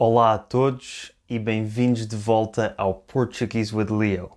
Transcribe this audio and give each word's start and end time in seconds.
Olá 0.00 0.34
a 0.34 0.38
todos 0.38 1.10
e 1.28 1.40
bem-vindos 1.40 2.06
de 2.06 2.14
volta 2.14 2.72
ao 2.78 2.94
Portuguese 2.94 3.74
with 3.74 3.90
Leo. 3.90 4.30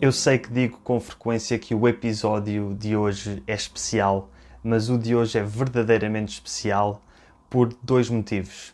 Eu 0.00 0.10
sei 0.12 0.38
que 0.38 0.50
digo 0.50 0.78
com 0.82 0.98
frequência 0.98 1.58
que 1.58 1.74
o 1.74 1.86
episódio 1.86 2.74
de 2.74 2.96
hoje 2.96 3.42
é 3.46 3.52
especial, 3.52 4.30
mas 4.64 4.88
o 4.88 4.96
de 4.96 5.14
hoje 5.14 5.38
é 5.38 5.42
verdadeiramente 5.42 6.32
especial 6.32 7.02
por 7.50 7.74
dois 7.82 8.08
motivos. 8.08 8.72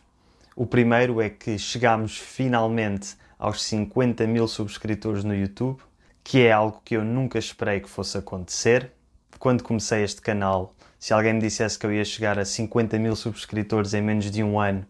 O 0.55 0.65
primeiro 0.65 1.19
é 1.19 1.29
que 1.29 1.59
chegamos 1.59 2.17
finalmente 2.17 3.17
aos 3.37 3.61
50 3.61 4.25
mil 4.25 4.47
subscritores 4.47 5.25
no 5.25 5.35
YouTube, 5.35 5.81
que 6.25 6.41
é 6.45 6.51
algo 6.51 6.81
que 6.83 6.97
eu 6.97 7.05
nunca 7.05 7.39
esperei 7.39 7.79
que 7.79 7.89
fosse 7.89 8.17
acontecer. 8.17 8.91
Quando 9.39 9.63
comecei 9.63 10.03
este 10.03 10.21
canal, 10.21 10.75
se 10.99 11.13
alguém 11.13 11.31
me 11.31 11.39
dissesse 11.39 11.79
que 11.79 11.85
eu 11.85 11.93
ia 11.93 12.03
chegar 12.03 12.37
a 12.37 12.43
50 12.43 12.99
mil 12.99 13.15
subscritores 13.15 13.93
em 13.93 14.01
menos 14.01 14.29
de 14.29 14.43
um 14.43 14.59
ano, 14.59 14.85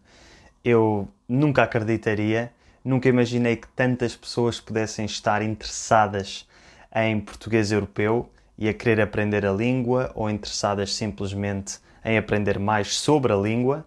eu 0.64 1.08
nunca 1.28 1.62
acreditaria 1.62 2.50
Nunca 2.86 3.08
imaginei 3.08 3.56
que 3.56 3.66
tantas 3.66 4.14
pessoas 4.14 4.60
pudessem 4.60 5.06
estar 5.06 5.42
interessadas 5.42 6.46
em 6.94 7.18
português 7.18 7.72
europeu 7.72 8.30
e 8.56 8.68
a 8.68 8.72
querer 8.72 9.00
aprender 9.00 9.44
a 9.44 9.50
língua 9.50 10.12
ou 10.14 10.30
interessadas 10.30 10.94
simplesmente 10.94 11.80
em 12.04 12.16
aprender 12.16 12.60
mais 12.60 12.94
sobre 12.94 13.32
a 13.32 13.36
língua. 13.36 13.84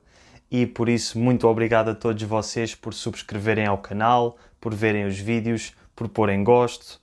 E 0.52 0.66
por 0.66 0.90
isso, 0.90 1.18
muito 1.18 1.48
obrigado 1.48 1.91
a 1.91 1.95
todos 1.95 2.21
vocês 2.23 2.76
por 2.76 2.93
subscreverem 2.93 3.68
ao 3.68 3.77
canal, 3.77 4.38
por 4.59 4.76
verem 4.76 5.05
os 5.05 5.18
vídeos, 5.18 5.73
por 5.95 6.09
porem 6.09 6.43
gosto. 6.43 6.99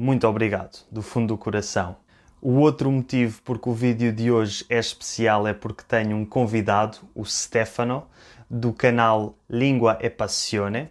Muito 0.00 0.28
obrigado, 0.28 0.86
do 0.92 1.02
fundo 1.02 1.34
do 1.34 1.36
coração. 1.36 1.96
O 2.40 2.60
outro 2.60 2.88
motivo 2.88 3.42
porque 3.42 3.68
o 3.68 3.72
vídeo 3.72 4.12
de 4.12 4.30
hoje 4.30 4.64
é 4.68 4.78
especial 4.78 5.44
é 5.44 5.52
porque 5.52 5.82
tenho 5.82 6.16
um 6.16 6.24
convidado, 6.24 6.98
o 7.16 7.24
Stefano, 7.24 8.06
do 8.48 8.72
canal 8.72 9.34
Língua 9.50 9.98
e 10.00 10.08
Passione. 10.08 10.88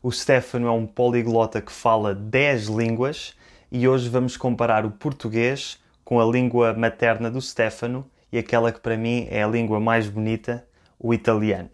O 0.00 0.12
Stefano 0.12 0.68
é 0.68 0.70
um 0.70 0.86
poliglota 0.86 1.60
que 1.60 1.72
fala 1.72 2.14
10 2.14 2.66
línguas 2.68 3.34
e 3.72 3.88
hoje 3.88 4.08
vamos 4.08 4.36
comparar 4.36 4.86
o 4.86 4.90
português 4.92 5.82
com 6.04 6.20
a 6.20 6.24
língua 6.24 6.72
materna 6.74 7.28
do 7.28 7.40
Stefano 7.40 8.08
e 8.30 8.38
aquela 8.38 8.70
que 8.70 8.78
para 8.78 8.96
mim 8.96 9.26
é 9.32 9.42
a 9.42 9.48
língua 9.48 9.80
mais 9.80 10.08
bonita, 10.08 10.64
o 10.96 11.12
italiano. 11.12 11.70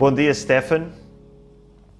Bom 0.00 0.10
dia, 0.10 0.32
Stefano. 0.32 0.90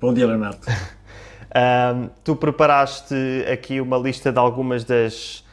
Bom 0.01 0.15
dia, 0.15 0.27
Leonardo. 0.27 0.61
um, 1.95 2.09
tu 2.25 2.35
preparaste 2.35 3.15
aqui 3.53 3.79
uma 3.79 3.99
lista 3.99 4.33
de 4.33 4.39
algumas 4.39 4.85
das 4.85 5.45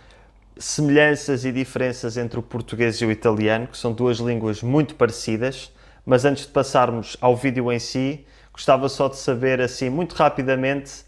semelhanças 0.57 1.43
e 1.43 1.51
diferenças 1.51 2.15
entre 2.15 2.39
o 2.39 2.41
português 2.41 3.01
e 3.01 3.05
o 3.05 3.11
italiano, 3.11 3.67
que 3.67 3.77
são 3.77 3.91
duas 3.91 4.19
línguas 4.19 4.63
muito 4.63 4.95
parecidas, 4.95 5.73
mas 6.05 6.23
antes 6.23 6.45
de 6.45 6.53
passarmos 6.53 7.17
ao 7.19 7.35
vídeo 7.35 7.69
em 7.69 7.79
si, 7.79 8.25
gostava 8.53 8.87
só 8.87 9.09
de 9.09 9.17
saber, 9.17 9.59
assim, 9.59 9.89
muito 9.89 10.13
rapidamente, 10.15 11.03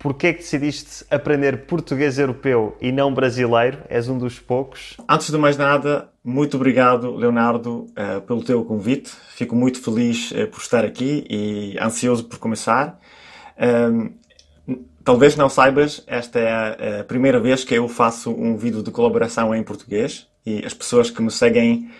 porquê 0.00 0.28
é 0.28 0.32
que 0.32 0.40
decidiste 0.40 1.04
aprender 1.10 1.66
português 1.66 2.18
europeu 2.18 2.76
e 2.80 2.90
não 2.90 3.14
brasileiro? 3.14 3.78
És 3.88 4.08
um 4.08 4.18
dos 4.18 4.40
poucos. 4.40 4.96
Antes 5.08 5.30
de 5.30 5.38
mais 5.38 5.56
nada, 5.56 6.08
muito 6.24 6.56
obrigado, 6.56 7.14
Leonardo, 7.14 7.86
uh, 7.90 8.20
pelo 8.22 8.42
teu 8.42 8.64
convite. 8.64 9.12
Fico 9.36 9.54
muito 9.54 9.80
feliz 9.80 10.32
uh, 10.32 10.48
por 10.48 10.60
estar 10.60 10.84
aqui 10.84 11.24
e 11.30 11.78
ansioso 11.78 12.24
por 12.24 12.38
começar. 12.38 12.98
Um, 13.60 14.18
Talvez 15.02 15.34
não 15.34 15.48
saibas, 15.48 16.04
esta 16.06 16.38
é 16.38 17.00
a 17.00 17.04
primeira 17.04 17.40
vez 17.40 17.64
que 17.64 17.74
eu 17.74 17.88
faço 17.88 18.30
um 18.30 18.56
vídeo 18.56 18.82
de 18.82 18.90
colaboração 18.90 19.54
em 19.54 19.62
português 19.62 20.28
e 20.44 20.64
as 20.64 20.74
pessoas 20.74 21.10
que 21.10 21.22
me 21.22 21.30
seguem 21.30 21.90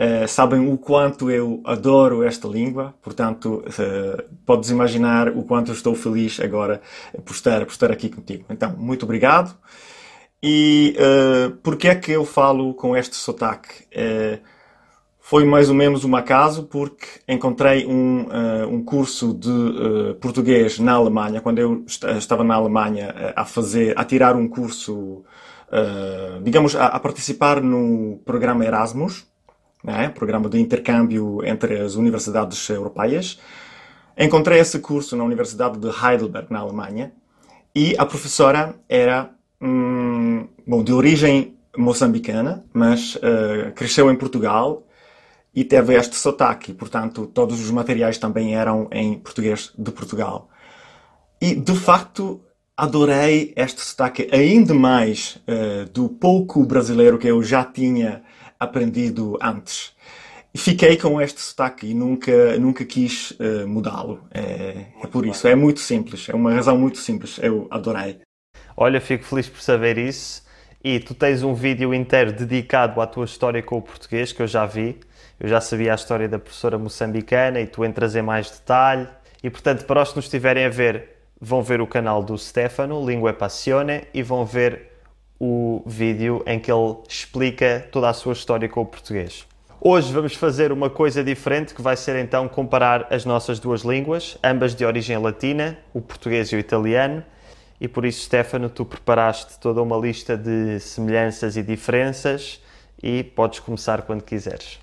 uh, 0.00 0.26
sabem 0.26 0.72
o 0.72 0.78
quanto 0.78 1.30
eu 1.30 1.60
adoro 1.64 2.24
esta 2.24 2.48
língua, 2.48 2.94
portanto, 3.02 3.62
uh, 3.66 4.22
podes 4.46 4.70
imaginar 4.70 5.28
o 5.28 5.42
quanto 5.42 5.72
estou 5.72 5.94
feliz 5.94 6.40
agora 6.40 6.80
por 7.24 7.32
estar, 7.32 7.64
por 7.66 7.72
estar 7.72 7.92
aqui 7.92 8.08
contigo. 8.08 8.46
Então, 8.48 8.74
muito 8.76 9.04
obrigado. 9.04 9.54
E 10.42 10.96
uh, 10.96 11.50
por 11.58 11.76
que 11.76 11.88
é 11.88 11.94
que 11.94 12.12
eu 12.12 12.24
falo 12.24 12.72
com 12.72 12.96
este 12.96 13.14
sotaque? 13.14 13.84
Uh, 13.94 14.40
foi 15.22 15.44
mais 15.44 15.68
ou 15.68 15.76
menos 15.76 16.04
um 16.04 16.16
acaso 16.16 16.64
porque 16.64 17.06
encontrei 17.28 17.86
um, 17.86 18.26
um 18.68 18.82
curso 18.82 19.32
de 19.32 20.14
português 20.20 20.80
na 20.80 20.94
Alemanha, 20.94 21.40
quando 21.40 21.60
eu 21.60 21.84
est 21.86 22.02
estava 22.18 22.42
na 22.42 22.56
Alemanha 22.56 23.14
a 23.36 23.44
fazer, 23.44 23.96
a 23.96 24.04
tirar 24.04 24.34
um 24.34 24.48
curso, 24.48 25.22
digamos, 26.42 26.74
a, 26.74 26.86
a, 26.86 26.98
participar 26.98 27.62
no 27.62 28.20
programa 28.24 28.64
Erasmus, 28.64 29.24
né, 29.82 30.08
programa 30.08 30.48
de 30.48 30.60
intercâmbio 30.60 31.44
entre 31.44 31.80
as 31.80 31.94
universidades 31.94 32.68
europeias. 32.68 33.38
Encontrei 34.16 34.58
esse 34.58 34.78
curso 34.80 35.16
na 35.16 35.24
Universidade 35.24 35.78
de 35.78 35.88
Heidelberg, 35.88 36.48
na 36.50 36.60
Alemanha, 36.60 37.12
e 37.74 37.94
a 37.96 38.04
professora 38.04 38.74
era, 38.88 39.30
hum, 39.60 40.46
bom, 40.66 40.82
de 40.82 40.92
origem 40.92 41.56
moçambicana, 41.76 42.64
mas 42.72 43.16
cresceu 43.76 44.10
em 44.10 44.16
Portugal 44.16 44.84
e 45.54 45.64
teve 45.64 45.94
este 45.94 46.16
sotaque, 46.16 46.72
portanto, 46.72 47.26
todos 47.26 47.60
os 47.60 47.70
materiais 47.70 48.18
também 48.18 48.54
eram 48.54 48.88
em 48.92 49.18
português 49.18 49.72
de 49.76 49.90
Portugal. 49.90 50.48
E, 51.40 51.54
de 51.54 51.74
facto, 51.74 52.40
adorei 52.76 53.52
este 53.56 53.80
sotaque 53.80 54.28
ainda 54.32 54.74
mais 54.74 55.38
uh, 55.48 55.90
do 55.90 56.08
pouco 56.08 56.64
brasileiro 56.64 57.18
que 57.18 57.28
eu 57.28 57.42
já 57.42 57.64
tinha 57.64 58.22
aprendido 58.60 59.38
antes. 59.42 59.92
Fiquei 60.54 60.96
com 60.96 61.20
este 61.20 61.40
sotaque 61.40 61.86
e 61.86 61.94
nunca, 61.94 62.58
nunca 62.58 62.84
quis 62.84 63.30
uh, 63.32 63.66
mudá-lo. 63.66 64.20
É, 64.32 64.86
é 65.02 65.06
por 65.06 65.24
isso, 65.24 65.48
é 65.48 65.54
muito 65.54 65.80
simples, 65.80 66.28
é 66.28 66.34
uma 66.34 66.52
razão 66.52 66.76
muito 66.76 66.98
simples, 66.98 67.38
eu 67.42 67.66
adorei. 67.70 68.20
Olha, 68.76 69.00
fico 69.00 69.24
feliz 69.24 69.48
por 69.48 69.60
saber 69.60 69.96
isso. 69.96 70.48
E 70.82 70.98
tu 70.98 71.14
tens 71.14 71.42
um 71.42 71.52
vídeo 71.52 71.92
inteiro 71.92 72.32
dedicado 72.32 73.00
à 73.00 73.06
tua 73.06 73.26
história 73.26 73.62
com 73.62 73.76
o 73.76 73.82
português, 73.82 74.32
que 74.32 74.40
eu 74.40 74.46
já 74.46 74.64
vi. 74.64 74.98
Eu 75.38 75.48
já 75.48 75.60
sabia 75.60 75.92
a 75.92 75.94
história 75.94 76.28
da 76.28 76.38
professora 76.38 76.78
moçambicana 76.78 77.60
e 77.60 77.66
tu 77.66 77.84
entras 77.84 78.16
em 78.16 78.22
mais 78.22 78.50
detalhe. 78.50 79.06
E 79.42 79.50
portanto, 79.50 79.84
para 79.84 80.02
os 80.02 80.10
que 80.10 80.16
nos 80.16 80.24
estiverem 80.24 80.64
a 80.64 80.68
ver, 80.68 81.20
vão 81.40 81.62
ver 81.62 81.80
o 81.80 81.86
canal 81.86 82.22
do 82.22 82.36
Stefano, 82.36 83.04
Língua 83.04 83.32
Passione, 83.32 84.04
e 84.12 84.22
vão 84.22 84.44
ver 84.44 84.89
o 85.40 85.82
vídeo 85.86 86.42
em 86.46 86.60
que 86.60 86.70
ele 86.70 86.96
explica 87.08 87.88
toda 87.90 88.10
a 88.10 88.12
sua 88.12 88.34
história 88.34 88.68
com 88.68 88.82
o 88.82 88.86
português. 88.86 89.46
Hoje 89.80 90.12
vamos 90.12 90.34
fazer 90.34 90.70
uma 90.70 90.90
coisa 90.90 91.24
diferente, 91.24 91.74
que 91.74 91.80
vai 91.80 91.96
ser 91.96 92.14
então 92.16 92.46
comparar 92.46 93.06
as 93.10 93.24
nossas 93.24 93.58
duas 93.58 93.80
línguas, 93.80 94.36
ambas 94.44 94.74
de 94.74 94.84
origem 94.84 95.16
latina, 95.16 95.78
o 95.94 96.02
português 96.02 96.52
e 96.52 96.56
o 96.56 96.58
italiano. 96.58 97.24
E 97.80 97.88
por 97.88 98.04
isso, 98.04 98.20
Stefano, 98.20 98.68
tu 98.68 98.84
preparaste 98.84 99.58
toda 99.58 99.80
uma 99.80 99.96
lista 99.96 100.36
de 100.36 100.78
semelhanças 100.80 101.56
e 101.56 101.62
diferenças 101.62 102.60
e 103.02 103.24
podes 103.24 103.60
começar 103.60 104.02
quando 104.02 104.22
quiseres. 104.22 104.78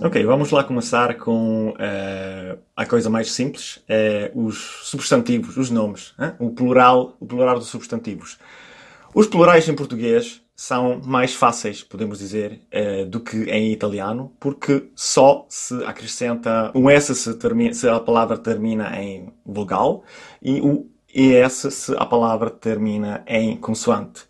Ok, 0.00 0.24
vamos 0.24 0.52
lá 0.52 0.62
começar 0.62 1.16
com 1.16 1.70
uh, 1.70 2.58
a 2.76 2.86
coisa 2.86 3.10
mais 3.10 3.32
simples, 3.32 3.82
é 3.88 4.30
os 4.32 4.80
substantivos, 4.84 5.56
os 5.56 5.70
nomes, 5.70 6.14
o 6.38 6.50
plural, 6.50 7.16
o 7.18 7.26
plural 7.26 7.58
dos 7.58 7.66
substantivos. 7.66 8.38
Os 9.12 9.26
plurais 9.26 9.68
em 9.68 9.74
português 9.74 10.40
são 10.54 11.00
mais 11.04 11.34
fáceis, 11.34 11.82
podemos 11.82 12.20
dizer, 12.20 12.60
uh, 12.72 13.06
do 13.06 13.18
que 13.18 13.50
em 13.50 13.72
italiano, 13.72 14.32
porque 14.38 14.88
só 14.94 15.44
se 15.48 15.74
acrescenta 15.84 16.70
um 16.76 16.88
S 16.88 17.12
se, 17.16 17.34
termina, 17.34 17.74
se 17.74 17.88
a 17.88 17.98
palavra 17.98 18.38
termina 18.38 19.02
em 19.02 19.32
vogal 19.44 20.04
e 20.40 20.60
o 20.60 20.88
ES 21.12 21.74
se 21.74 21.94
a 21.96 22.06
palavra 22.06 22.50
termina 22.50 23.24
em 23.26 23.56
consoante. 23.56 24.28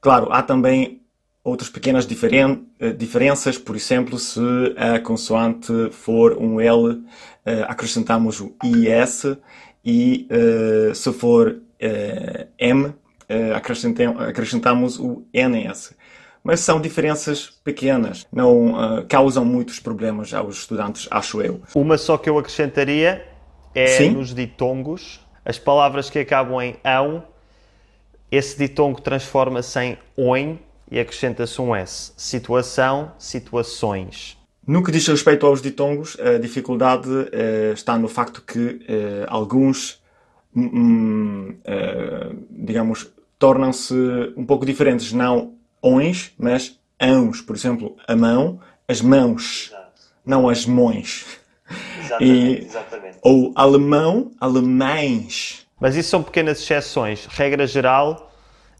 Claro, 0.00 0.32
há 0.32 0.42
também 0.42 1.01
outras 1.44 1.68
pequenas 1.68 2.06
diferen 2.06 2.66
eh, 2.78 2.92
diferenças, 2.92 3.58
por 3.58 3.74
exemplo, 3.74 4.18
se 4.18 4.40
a 4.76 5.00
consoante 5.00 5.90
for 5.90 6.36
um 6.38 6.60
L, 6.60 7.02
eh, 7.44 7.64
acrescentamos 7.68 8.40
o 8.40 8.54
IS 8.62 9.36
e 9.84 10.28
uh, 10.30 10.94
se 10.94 11.12
for 11.12 11.60
M, 12.56 12.94
acrescentamos 14.28 15.00
o 15.00 15.26
NS. 15.34 15.92
Mas 16.44 16.60
são 16.60 16.80
diferenças 16.80 17.50
pequenas, 17.64 18.24
não 18.32 19.04
causam 19.08 19.44
muitos 19.44 19.80
problemas 19.80 20.32
aos 20.32 20.58
estudantes, 20.58 21.08
acho 21.10 21.42
eu. 21.42 21.60
Uma 21.74 21.98
só 21.98 22.16
que 22.16 22.30
eu 22.30 22.38
acrescentaria 22.38 23.26
é 23.74 23.86
Sim? 23.88 24.10
nos 24.10 24.32
ditongos, 24.32 25.20
as 25.44 25.58
palavras 25.58 26.08
que 26.08 26.20
acabam 26.20 26.60
em 26.62 26.76
ão, 26.84 27.24
esse 28.30 28.56
ditongo 28.56 29.00
transforma-se 29.00 29.80
em 29.80 29.98
oin 30.16 30.60
e 30.92 31.00
acrescenta-se 31.00 31.60
um 31.60 31.74
S. 31.74 32.12
Situação, 32.18 33.12
situações. 33.18 34.36
No 34.64 34.84
que 34.84 34.92
diz 34.92 35.08
respeito 35.08 35.46
aos 35.46 35.62
ditongos, 35.62 36.18
a 36.20 36.38
dificuldade 36.38 37.08
uh, 37.08 37.72
está 37.72 37.98
no 37.98 38.06
facto 38.08 38.42
que 38.42 38.58
uh, 38.58 39.24
alguns, 39.26 40.02
um, 40.54 41.56
uh, 41.60 42.46
digamos, 42.50 43.10
tornam-se 43.38 43.94
um 44.36 44.44
pouco 44.44 44.66
diferentes. 44.66 45.14
Não 45.14 45.54
ons, 45.82 46.32
mas 46.38 46.78
ãos. 47.00 47.40
Por 47.40 47.56
exemplo, 47.56 47.96
a 48.06 48.14
mão, 48.14 48.60
as 48.86 49.00
mãos, 49.00 49.68
Exato. 49.72 50.02
não 50.26 50.46
as 50.46 50.66
mões. 50.66 51.24
Exatamente, 52.04 52.60
e, 52.60 52.64
exatamente. 52.66 53.18
Ou 53.22 53.50
alemão, 53.56 54.30
alemães. 54.38 55.66
Mas 55.80 55.96
isso 55.96 56.10
são 56.10 56.22
pequenas 56.22 56.60
exceções. 56.60 57.26
Regra 57.30 57.66
geral, 57.66 58.30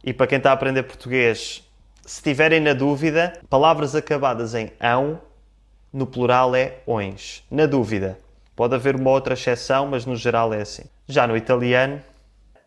e 0.05 0.13
para 0.13 0.27
quem 0.27 0.37
está 0.37 0.51
a 0.51 0.53
aprender 0.53 0.83
português, 0.83 1.65
se 2.05 2.23
tiverem 2.23 2.61
na 2.61 2.75
dúvida, 2.75 3.33
palavras 3.49 3.95
acabadas 3.95 4.55
em 4.55 4.71
ão, 4.81 5.21
no 5.93 6.07
plural 6.07 6.55
é 6.55 6.79
ons. 6.87 7.45
Na 7.51 7.67
dúvida. 7.67 8.19
Pode 8.57 8.75
haver 8.75 8.97
uma 8.97 9.11
outra 9.11 9.35
exceção, 9.35 9.87
mas 9.87 10.05
no 10.05 10.17
geral 10.17 10.53
é 10.53 10.63
assim. 10.63 10.85
Já 11.07 11.27
no 11.27 11.37
italiano. 11.37 12.01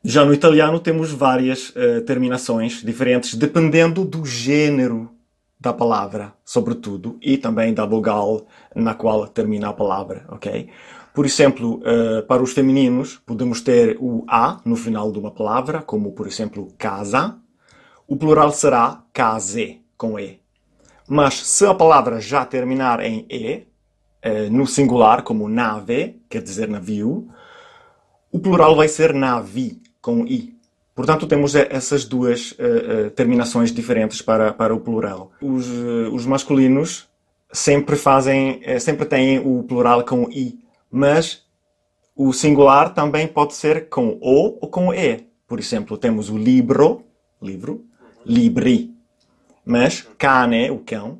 Já 0.03 0.23
no 0.23 0.33
italiano 0.33 0.79
temos 0.79 1.11
várias 1.11 1.69
uh, 1.69 2.01
terminações 2.05 2.83
diferentes, 2.83 3.33
dependendo 3.35 4.05
do 4.05 4.25
gênero 4.25 5.11
da 5.59 5.73
palavra, 5.73 6.33
sobretudo, 6.43 7.17
e 7.21 7.37
também 7.37 7.73
da 7.73 7.85
vogal 7.85 8.45
na 8.75 8.93
qual 8.93 9.27
termina 9.27 9.69
a 9.69 9.73
palavra, 9.73 10.25
ok? 10.29 10.69
Por 11.13 11.25
exemplo, 11.25 11.81
uh, 11.81 12.21
para 12.27 12.43
os 12.43 12.51
femininos, 12.51 13.19
podemos 13.25 13.61
ter 13.61 13.97
o 13.99 14.23
A 14.27 14.59
no 14.65 14.75
final 14.75 15.11
de 15.11 15.17
uma 15.17 15.31
palavra, 15.31 15.81
como, 15.81 16.11
por 16.11 16.27
exemplo, 16.27 16.67
casa. 16.77 17.37
O 18.07 18.15
plural 18.15 18.51
será 18.51 19.03
case, 19.11 19.81
com 19.97 20.19
E. 20.19 20.39
Mas 21.07 21.35
se 21.35 21.65
a 21.65 21.73
palavra 21.73 22.19
já 22.19 22.45
terminar 22.45 22.99
em 22.99 23.25
E, 23.29 23.67
uh, 24.25 24.51
no 24.51 24.67
singular, 24.67 25.23
como 25.23 25.49
nave, 25.49 26.21
quer 26.29 26.41
dizer 26.41 26.67
navio, 26.67 27.27
o 28.31 28.39
plural 28.39 28.75
vai 28.75 28.87
ser 28.87 29.13
navi, 29.13 29.81
com 30.01 30.25
I. 30.25 30.55
Portanto, 30.93 31.27
temos 31.27 31.55
essas 31.55 32.05
duas 32.05 32.51
uh, 32.51 33.09
terminações 33.15 33.71
diferentes 33.71 34.21
para, 34.21 34.53
para 34.53 34.73
o 34.73 34.79
plural. 34.79 35.31
Os, 35.41 35.67
os 36.11 36.25
masculinos 36.25 37.07
sempre 37.51 37.95
fazem, 37.95 38.61
sempre 38.79 39.05
têm 39.05 39.39
o 39.39 39.63
plural 39.63 40.03
com 40.03 40.29
i, 40.29 40.59
mas 40.91 41.43
o 42.15 42.31
singular 42.31 42.93
também 42.93 43.27
pode 43.27 43.53
ser 43.53 43.89
com 43.89 44.17
o 44.21 44.57
ou 44.61 44.69
com 44.69 44.93
e. 44.93 45.25
Por 45.47 45.59
exemplo, 45.59 45.97
temos 45.97 46.29
o 46.29 46.37
libro, 46.37 47.03
livro, 47.41 47.85
libri, 48.25 48.93
mas 49.65 50.01
cane, 50.17 50.69
o 50.71 50.79
cão, 50.79 51.19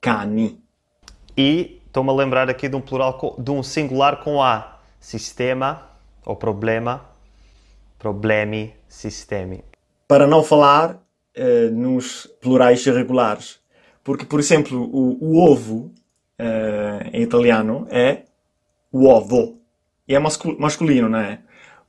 cani. 0.00 0.60
E 1.36 1.80
estou-me 1.86 2.10
a 2.10 2.14
lembrar 2.14 2.48
aqui 2.48 2.68
de 2.68 2.76
um 2.76 2.80
plural, 2.80 3.36
de 3.38 3.50
um 3.50 3.62
singular 3.62 4.22
com 4.22 4.42
a, 4.42 4.74
sistema 5.04 5.82
ou 6.24 6.34
problema, 6.34 7.04
problemi, 7.98 8.74
sistemi. 8.88 9.62
Para 10.08 10.26
não 10.26 10.42
falar 10.42 10.94
uh, 10.94 11.70
nos 11.70 12.26
plurais 12.40 12.86
irregulares. 12.86 13.60
Porque, 14.02 14.24
por 14.24 14.40
exemplo, 14.40 14.80
o, 14.80 15.18
o 15.22 15.50
ovo 15.50 15.92
uh, 16.40 17.08
em 17.12 17.22
italiano 17.22 17.86
é 17.90 18.22
uovo. 18.92 19.60
E 20.08 20.14
é 20.14 20.18
masculino, 20.18 21.08
não 21.08 21.18
é? 21.18 21.40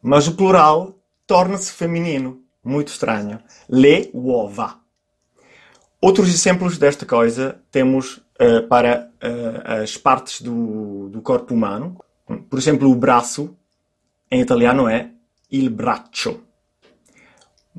Mas 0.01 0.27
o 0.27 0.35
plural 0.35 0.93
torna-se 1.25 1.71
feminino. 1.71 2.41
Muito 2.65 2.87
estranho. 2.87 3.39
Le 3.69 4.09
uova. 4.11 4.79
Outros 6.01 6.29
exemplos 6.29 6.79
desta 6.79 7.05
coisa 7.05 7.61
temos 7.71 8.17
uh, 8.41 8.67
para 8.67 9.11
uh, 9.23 9.83
as 9.83 9.95
partes 9.97 10.41
do, 10.41 11.09
do 11.09 11.21
corpo 11.21 11.53
humano. 11.53 11.97
Por 12.49 12.57
exemplo, 12.57 12.89
o 12.89 12.95
braço, 12.95 13.55
em 14.31 14.41
italiano 14.41 14.89
é 14.89 15.11
il 15.51 15.69
braccio. 15.69 16.43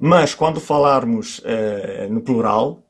Mas 0.00 0.34
quando 0.34 0.60
falarmos 0.60 1.40
uh, 1.40 2.12
no 2.12 2.20
plural, 2.20 2.82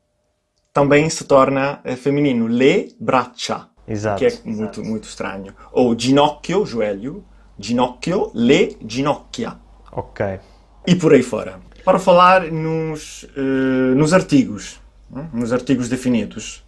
também 0.71 1.09
se 1.09 1.23
torna 1.23 1.81
uh, 1.83 1.95
feminino. 1.97 2.47
Le 2.47 2.95
braccia. 2.99 3.67
Exato. 3.87 4.19
Que 4.19 4.27
é 4.27 4.39
muito, 4.45 4.83
muito 4.83 5.07
estranho. 5.07 5.55
Ou 5.71 5.97
ginocchio, 5.97 6.63
joelho. 6.63 7.25
Ginocchio, 7.59 8.31
le 8.35 8.77
ginocchia. 8.87 9.57
Ok. 9.91 10.39
E 10.85 10.95
por 10.95 11.13
aí 11.13 11.23
fora. 11.23 11.59
Para 11.87 11.99
falar 11.99 12.51
nos, 12.51 13.23
uh, 13.23 13.95
nos 13.95 14.11
artigos, 14.11 14.77
nos 15.31 15.53
artigos 15.53 15.87
definidos, 15.87 16.61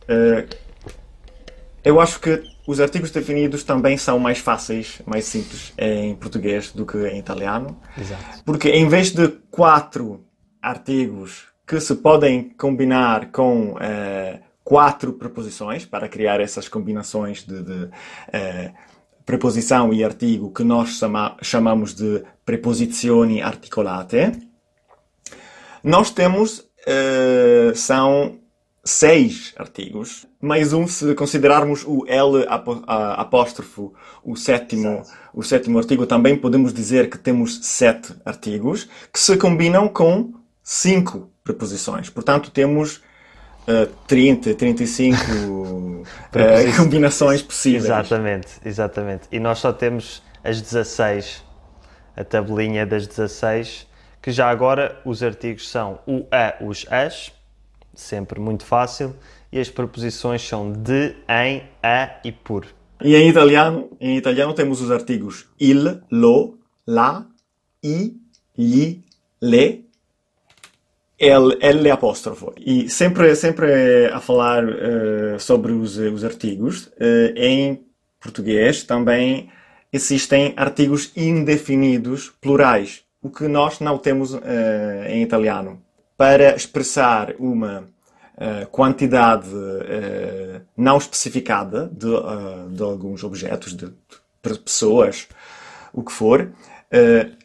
eu 1.84 2.00
acho 2.00 2.22
que 2.22 2.42
os 2.66 2.80
artigos 2.80 3.12
definidos 3.12 3.64
também 3.64 3.98
são 3.98 4.18
mais 4.18 4.38
fáceis, 4.38 5.02
mais 5.06 5.26
simples 5.26 5.74
em 5.78 6.16
português 6.16 6.72
do 6.72 6.86
que 6.86 6.98
em 7.08 7.20
italiano. 7.20 7.78
Exato. 7.98 8.44
Porque 8.46 8.70
em 8.70 8.88
vez 8.88 9.12
de 9.12 9.28
quatro 9.52 10.24
artigos 10.62 11.48
que 11.68 11.82
se 11.82 11.96
podem 11.96 12.52
combinar 12.58 13.30
com 13.32 13.72
uh, 13.74 14.40
quatro 14.64 15.14
preposições 15.14 15.86
para 15.86 16.08
criar 16.08 16.40
essas 16.40 16.70
combinações 16.70 17.44
de, 17.44 17.62
de 17.62 17.84
uh, 17.84 18.74
preposição 19.26 19.94
e 19.94 20.02
artigo 20.04 20.54
que 20.54 20.64
nós 20.64 20.90
chama, 20.90 21.36
chamamos 21.42 21.94
de 21.94 22.24
preposizioni 22.46 23.42
articolate, 23.42 24.32
nós 25.84 26.12
temos 26.12 26.60
uh, 26.60 27.76
são 27.76 28.40
seis 28.84 29.54
artigos, 29.58 30.26
mais 30.42 30.74
um 30.74 30.88
se 30.88 31.14
considerarmos 31.14 31.84
o 31.86 32.06
L 32.08 32.46
apóstrofo, 32.48 33.94
o 34.24 34.36
sétimo, 34.36 35.04
o 35.34 35.44
sétimo 35.44 35.78
artigo, 35.78 36.06
também 36.06 36.36
podemos 36.36 36.74
dizer 36.74 37.10
que 37.10 37.18
temos 37.18 37.60
sete 37.66 38.14
artigos 38.26 38.90
que 39.14 39.20
se 39.20 39.38
combinam 39.38 39.88
com 39.88 40.34
cinco 40.64 41.30
preposições. 41.44 42.10
Portanto, 42.10 42.52
temos 42.52 42.98
uh, 43.68 43.88
30, 44.08 44.56
35 44.56 45.18
uh, 45.18 46.04
combinações 46.78 47.42
possíveis. 47.42 47.86
Exatamente, 47.86 48.48
exatamente. 48.66 49.28
E 49.32 49.40
nós 49.40 49.60
só 49.60 49.74
temos 49.74 50.24
as 50.44 50.62
16, 50.62 51.44
a 52.16 52.24
tabelinha 52.24 52.86
das 52.86 53.06
16, 53.06 53.89
que 54.22 54.32
já 54.32 54.50
agora 54.50 55.00
os 55.06 55.24
artigos 55.24 55.70
são 55.70 56.00
o 56.06 56.26
a, 56.32 56.56
os 56.62 56.86
as, 56.90 57.32
sempre 57.94 58.40
muito 58.40 58.66
fácil, 58.66 59.16
e 59.52 59.60
as 59.60 59.70
preposições 59.70 60.42
são 60.48 60.72
de, 60.72 61.16
em, 61.28 61.64
a 61.82 62.20
e 62.24 62.32
por. 62.32 62.66
E 63.02 63.16
em 63.16 63.30
italiano, 63.30 63.90
em 64.00 64.18
italiano 64.18 64.54
temos 64.54 64.82
os 64.82 64.92
artigos 64.92 65.48
il, 65.60 66.02
lo, 66.12 66.58
la, 66.86 67.26
i, 67.82 68.18
gli, 68.58 69.02
le, 69.42 69.90
L, 71.20 71.58
L 71.60 71.92
apóstrofo. 71.92 72.54
E 72.58 72.90
sempre, 72.90 73.36
sempre 73.36 74.08
a 74.08 74.22
falar 74.22 74.64
uh, 74.64 75.40
sobre 75.40 75.74
os, 75.74 75.98
os 75.98 76.24
artigos, 76.24 76.88
uh, 76.88 77.34
em 77.36 77.84
português 78.20 78.84
também 78.84 79.50
existem 79.92 80.54
artigos 80.56 81.12
indefinidos 81.16 82.32
plurais, 82.40 83.04
o 83.22 83.30
que 83.30 83.48
nós 83.48 83.80
não 83.80 83.98
temos 83.98 84.34
uh, 84.34 84.42
em 85.08 85.22
italiano 85.22 85.82
para 86.18 86.56
expressar 86.56 87.36
uma 87.38 87.82
uh, 88.36 88.68
quantidade 88.72 89.50
uh, 89.50 90.62
não 90.76 90.98
especificada 90.98 91.90
de, 91.92 92.08
de, 92.76 92.84
alguns 92.84 93.24
objetos, 93.24 93.76
de, 93.76 93.88
de, 93.88 94.60
pessoas, 94.60 95.28
o 95.94 96.04
que 96.04 96.12
for. 96.12 96.52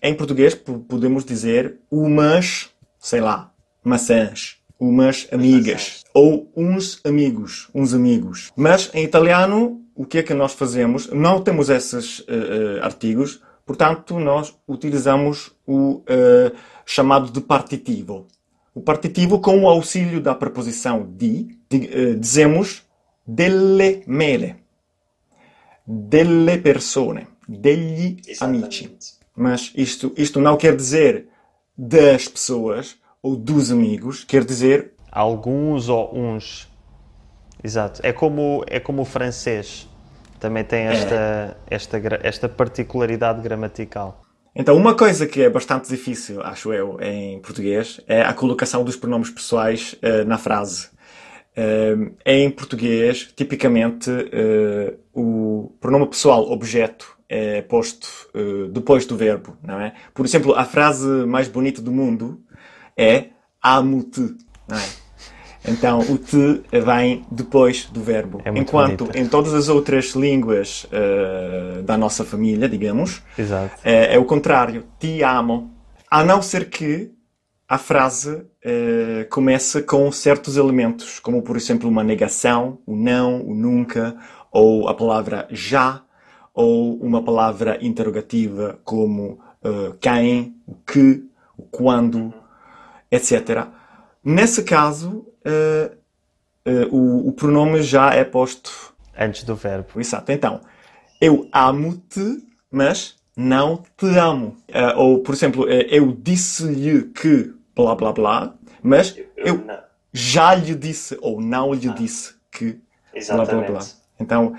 em 0.02 0.14
português 0.14 0.54
podemos 0.54 1.24
dizer 1.24 1.76
umas, 1.90 2.70
sei 2.98 3.20
lá, 3.20 3.52
maçãs, 3.82 4.58
umas 4.78 5.26
amigas 5.32 6.04
ou 6.14 6.50
uns 6.56 7.00
amigos, 7.04 7.68
uns 7.74 7.92
amigos. 7.92 8.52
Mas 8.56 8.90
em 8.94 9.04
italiano, 9.04 9.82
o 9.94 10.04
que 10.04 10.18
é 10.18 10.22
que 10.22 10.32
nós 10.34 10.52
fazemos? 10.52 11.08
Não 11.08 11.42
temos 11.42 11.68
esses 11.68 12.24
artigos, 12.80 13.40
portanto, 13.64 14.18
nós 14.18 14.54
utilizamos 14.68 15.52
o 15.66 16.02
chamado 16.84 17.30
de 17.30 17.40
partitivo. 17.40 18.26
O 18.74 18.80
partitivo, 18.80 19.40
com 19.40 19.62
o 19.62 19.68
auxílio 19.68 20.20
da 20.20 20.34
preposição 20.34 21.06
di, 21.16 21.56
eh, 21.70 22.14
dizemos 22.14 22.82
delle 23.26 24.02
mele, 24.06 24.56
delle 25.86 26.58
persone, 26.58 27.26
degli 27.48 28.20
Exatamente. 28.26 28.84
amici. 28.86 29.14
Mas 29.36 29.72
isto, 29.76 30.12
isto 30.16 30.40
não 30.40 30.56
quer 30.56 30.74
dizer 30.74 31.28
das 31.76 32.28
pessoas 32.28 32.96
ou 33.22 33.36
dos 33.36 33.70
amigos, 33.70 34.24
quer 34.24 34.44
dizer 34.44 34.92
alguns 35.10 35.88
ou 35.88 36.16
uns. 36.16 36.68
Exato. 37.62 38.00
É 38.04 38.12
como, 38.12 38.64
é 38.66 38.78
como 38.80 39.02
o 39.02 39.04
francês. 39.04 39.88
Também 40.44 40.62
tem 40.62 40.84
esta, 40.84 41.56
esta, 41.70 41.98
esta 42.22 42.48
particularidade 42.50 43.40
gramatical. 43.40 44.20
Então, 44.54 44.76
uma 44.76 44.94
coisa 44.94 45.26
que 45.26 45.40
é 45.40 45.48
bastante 45.48 45.88
difícil, 45.88 46.42
acho 46.42 46.70
eu, 46.70 46.98
em 47.00 47.40
português, 47.40 47.98
é 48.06 48.20
a 48.20 48.34
colocação 48.34 48.84
dos 48.84 48.94
pronomes 48.94 49.30
pessoais 49.30 49.94
uh, 50.02 50.28
na 50.28 50.36
frase. 50.36 50.88
Uh, 51.56 52.14
em 52.26 52.50
português, 52.50 53.32
tipicamente, 53.34 54.10
uh, 54.10 54.98
o 55.14 55.72
pronome 55.80 56.08
pessoal 56.08 56.50
objeto 56.50 57.16
é 57.26 57.62
posto 57.62 58.06
depois 58.70 59.06
do 59.06 59.16
verbo, 59.16 59.56
não 59.62 59.80
é? 59.80 59.94
Por 60.12 60.26
exemplo, 60.26 60.54
a 60.54 60.66
frase 60.66 61.08
mais 61.26 61.48
bonita 61.48 61.80
do 61.80 61.90
mundo 61.90 62.38
é 62.94 63.28
amo-te, 63.62 64.20
não 64.68 64.76
é? 64.76 65.03
Então 65.66 66.00
o 66.00 66.18
te 66.18 66.62
vem 66.70 67.24
depois 67.30 67.86
do 67.86 68.02
verbo. 68.02 68.42
É 68.44 68.50
Enquanto 68.50 69.04
bonita. 69.04 69.18
em 69.18 69.26
todas 69.26 69.54
as 69.54 69.68
outras 69.68 70.14
línguas 70.14 70.84
uh, 70.84 71.82
da 71.82 71.96
nossa 71.96 72.24
família, 72.24 72.68
digamos, 72.68 73.22
é, 73.82 74.14
é, 74.14 74.18
o 74.18 74.24
contrário. 74.24 74.84
Te 74.98 75.22
amo. 75.22 75.72
A 76.10 76.22
não 76.22 76.42
ser 76.42 76.68
que 76.68 77.10
a 77.66 77.78
frase 77.78 78.30
uh, 78.34 79.28
comece 79.30 79.82
com 79.82 80.12
certos 80.12 80.56
elementos, 80.56 81.18
como 81.18 81.42
por 81.42 81.56
exemplo 81.56 81.88
uma 81.88 82.04
negação, 82.04 82.78
o 82.86 82.94
não, 82.94 83.40
o 83.40 83.54
nunca, 83.54 84.14
ou 84.52 84.86
a 84.86 84.94
palavra 84.94 85.48
já, 85.50 86.02
ou 86.52 86.94
uma 86.98 87.22
palavra 87.22 87.78
interrogativa 87.80 88.78
como 88.84 89.40
uh, 89.64 89.94
quem, 89.98 90.54
o 90.66 90.74
que, 90.74 91.24
o 91.56 91.62
quando, 91.62 92.32
etc. 93.10 93.66
Nesse 94.22 94.62
caso, 94.62 95.26
uh, 95.44 95.94
uh, 96.66 96.96
o, 96.96 97.28
o, 97.28 97.32
pronome 97.32 97.82
já 97.82 98.12
é 98.12 98.24
posto 98.24 98.94
antes 99.16 99.44
do 99.44 99.54
verbo. 99.54 100.00
Exato. 100.00 100.32
Então, 100.32 100.60
eu 101.20 101.48
amo-te, 101.52 102.42
mas 102.70 103.16
não 103.36 103.82
te 103.96 104.06
amo. 104.18 104.56
Uh, 104.68 104.98
ou, 104.98 105.18
por 105.20 105.34
exemplo, 105.34 105.68
eu 105.68 106.12
disse-lhe 106.12 107.04
que 107.04 107.52
blá 107.74 107.94
blá 107.94 108.12
blá, 108.12 108.54
mas 108.82 109.16
eu, 109.36 109.46
eu 109.46 109.78
já 110.12 110.54
lhe 110.54 110.74
disse 110.74 111.16
ou 111.20 111.40
não 111.40 111.72
lhe 111.72 111.88
ah. 111.88 111.92
disse 111.92 112.34
que 112.50 112.80
Exatamente. 113.12 113.50
blá 113.50 113.60
blá 113.60 113.78
blá. 113.78 113.86
Então, 114.18 114.56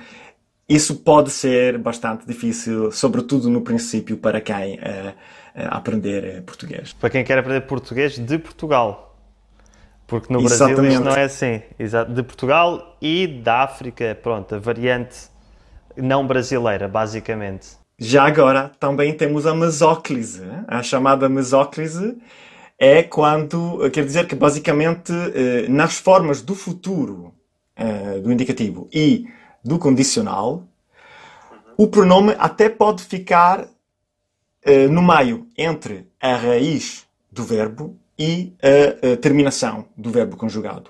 isso 0.68 0.98
pode 0.98 1.30
ser 1.30 1.78
bastante 1.78 2.26
difícil, 2.26 2.92
sobretudo 2.92 3.50
no 3.50 3.62
princípio, 3.62 4.18
para 4.18 4.42
quem 4.42 4.80
aprender 5.54 6.42
português. 6.42 6.92
Para 6.94 7.10
quem 7.12 7.24
quer 7.24 7.38
aprender 7.38 7.62
português 7.62 8.18
de 8.18 8.38
Portugal. 8.40 9.05
Porque 10.08 10.32
no 10.32 10.40
Brasil 10.40 10.68
Exatamente. 10.68 10.94
isto 10.94 11.04
não 11.04 11.12
é 11.14 11.24
assim. 11.24 11.62
De 12.14 12.24
Portugal 12.24 12.98
e 13.02 13.28
da 13.28 13.64
África, 13.64 14.18
pronto, 14.22 14.56
a 14.56 14.60
variante 14.60 15.30
não 15.98 16.28
brasileira, 16.28 16.88
basicamente. 16.88 17.70
Já 17.98 18.26
agora, 18.26 18.72
também 18.80 19.14
temos 19.14 19.46
a 19.48 19.56
mesóclise. 19.56 20.44
A 20.68 20.84
chamada 20.84 21.28
mesóclise 21.30 22.18
é 22.78 23.02
quando, 23.02 23.90
quer 23.90 24.04
dizer 24.04 24.28
que 24.28 24.36
basicamente 24.36 25.14
nas 25.70 25.98
formas 25.98 26.42
do 26.42 26.54
futuro 26.54 27.34
do 28.22 28.32
indicativo 28.32 28.88
e 28.94 29.26
do 29.64 29.80
condicional, 29.80 30.64
o 31.78 31.88
pronome 31.88 32.36
até 32.38 32.70
pode 32.70 33.02
ficar 33.04 33.66
no 34.92 35.02
meio 35.02 35.48
entre 35.58 36.08
a 36.22 36.36
raiz 36.36 37.06
do 37.32 37.44
verbo 37.44 37.98
e 38.18 38.56
a, 38.62 39.14
a, 39.14 39.18
terminação 39.18 39.86
do 39.98 40.10
verbo 40.10 40.38
conjugado. 40.38 40.90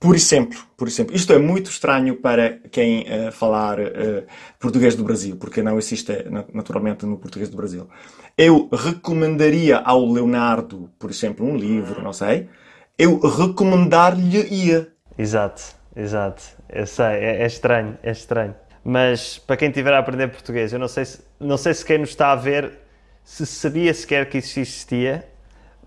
Por 0.00 0.14
exemplo, 0.14 0.58
por 0.76 0.86
exemplo, 0.86 1.14
isto 1.14 1.32
é 1.32 1.38
muito 1.38 1.70
estranho 1.70 2.16
para 2.16 2.58
quem 2.70 3.02
uh, 3.02 3.32
falar 3.32 3.80
uh, 3.80 4.24
português 4.58 4.94
do 4.94 5.02
Brasil, 5.02 5.36
porque 5.36 5.60
não 5.60 5.76
existe 5.76 6.12
naturalmente 6.52 7.04
no 7.04 7.18
português 7.18 7.48
do 7.50 7.56
Brasil. 7.56 7.88
Eu 8.36 8.68
recomendaria 8.72 9.78
ao 9.78 10.06
Leonardo, 10.06 10.88
por 11.00 11.10
exemplo, 11.10 11.44
um 11.44 11.56
livro, 11.56 12.00
não 12.00 12.12
sei. 12.12 12.48
Eu 12.96 13.18
recomendar-lhe-ia. 13.18 14.88
Exato, 15.18 15.62
exato. 15.96 16.44
Eu 16.68 16.86
sei, 16.86 17.04
é, 17.04 17.42
é, 17.42 17.46
estranho, 17.46 17.98
é 18.00 18.12
estranho. 18.12 18.54
Mas 18.84 19.38
para 19.38 19.56
quem 19.56 19.68
estiver 19.68 19.92
a 19.92 19.98
aprender 19.98 20.28
português, 20.28 20.72
eu 20.72 20.78
não 20.78 20.86
sei 20.86 21.04
se, 21.04 21.20
não 21.40 21.56
sei 21.56 21.74
se 21.74 21.84
quem 21.84 21.98
nos 21.98 22.10
está 22.10 22.30
a 22.30 22.36
ver 22.36 22.78
se 23.24 23.44
sabia 23.44 23.92
sequer 23.92 24.28
que 24.30 24.38
isso 24.38 24.58
existia, 24.58 25.28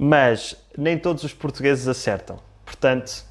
mas 0.04 0.56
nem 0.76 0.98
todos 0.98 1.24
os 1.24 1.32
portugueses 1.32 1.88
acertam. 1.88 2.40
Portanto, 2.66 3.24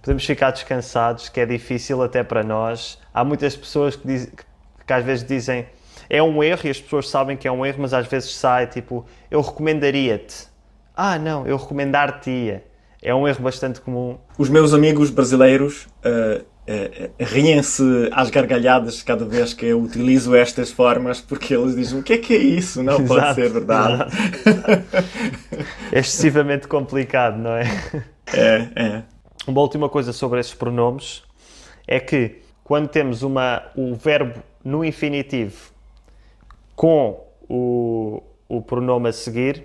podemos 0.00 0.24
ficar 0.24 0.52
descansados, 0.52 1.28
que 1.28 1.38
é 1.38 1.44
difícil 1.44 2.02
até 2.02 2.24
para 2.24 2.42
nós. 2.42 2.98
Há 3.12 3.22
muitas 3.22 3.54
pessoas 3.54 3.94
que, 3.94 4.06
diz, 4.06 4.32
que 4.86 4.92
às 4.94 5.04
vezes 5.04 5.22
dizem 5.22 5.66
é 6.08 6.22
um 6.22 6.42
erro 6.42 6.62
e 6.64 6.70
as 6.70 6.80
pessoas 6.80 7.10
sabem 7.10 7.36
que 7.36 7.46
é 7.46 7.52
um 7.52 7.66
erro, 7.66 7.82
mas 7.82 7.92
às 7.92 8.06
vezes 8.06 8.34
sai 8.34 8.66
tipo 8.66 9.04
eu 9.30 9.42
recomendaria-te. 9.42 10.46
Ah, 10.96 11.18
não, 11.18 11.46
eu 11.46 11.58
recomendar-te-ia. 11.58 12.64
É 13.02 13.14
um 13.14 13.28
erro 13.28 13.42
bastante 13.42 13.78
comum. 13.82 14.16
Os 14.38 14.48
meus 14.48 14.72
amigos 14.72 15.10
brasileiros 15.10 15.88
uh, 16.06 16.42
uh, 16.68 17.12
riem-se 17.18 17.82
às 18.12 18.30
gargalhadas 18.30 19.02
cada 19.02 19.24
vez 19.24 19.54
que 19.54 19.66
eu 19.66 19.80
utilizo 19.80 20.34
estas 20.34 20.70
formas, 20.70 21.20
porque 21.20 21.54
eles 21.54 21.74
dizem: 21.74 21.98
o 21.98 22.02
que 22.02 22.12
é 22.12 22.18
que 22.18 22.34
é 22.34 22.38
isso? 22.38 22.82
Não 22.82 23.00
exato, 23.00 23.08
pode 23.08 23.34
ser 23.34 23.50
verdade. 23.50 24.12
é 25.92 25.98
excessivamente 25.98 26.68
complicado, 26.68 27.38
não 27.38 27.52
é? 27.52 27.64
É, 28.32 28.68
é. 28.76 29.02
Uma 29.46 29.62
última 29.62 29.88
coisa 29.88 30.12
sobre 30.12 30.38
esses 30.40 30.52
pronomes 30.52 31.22
é 31.86 31.98
que 31.98 32.42
quando 32.62 32.88
temos 32.88 33.22
uma, 33.22 33.62
o 33.74 33.94
verbo 33.94 34.42
no 34.62 34.84
infinitivo 34.84 35.72
com 36.76 37.26
o, 37.48 38.22
o 38.46 38.60
pronome 38.60 39.08
a 39.08 39.12
seguir, 39.12 39.64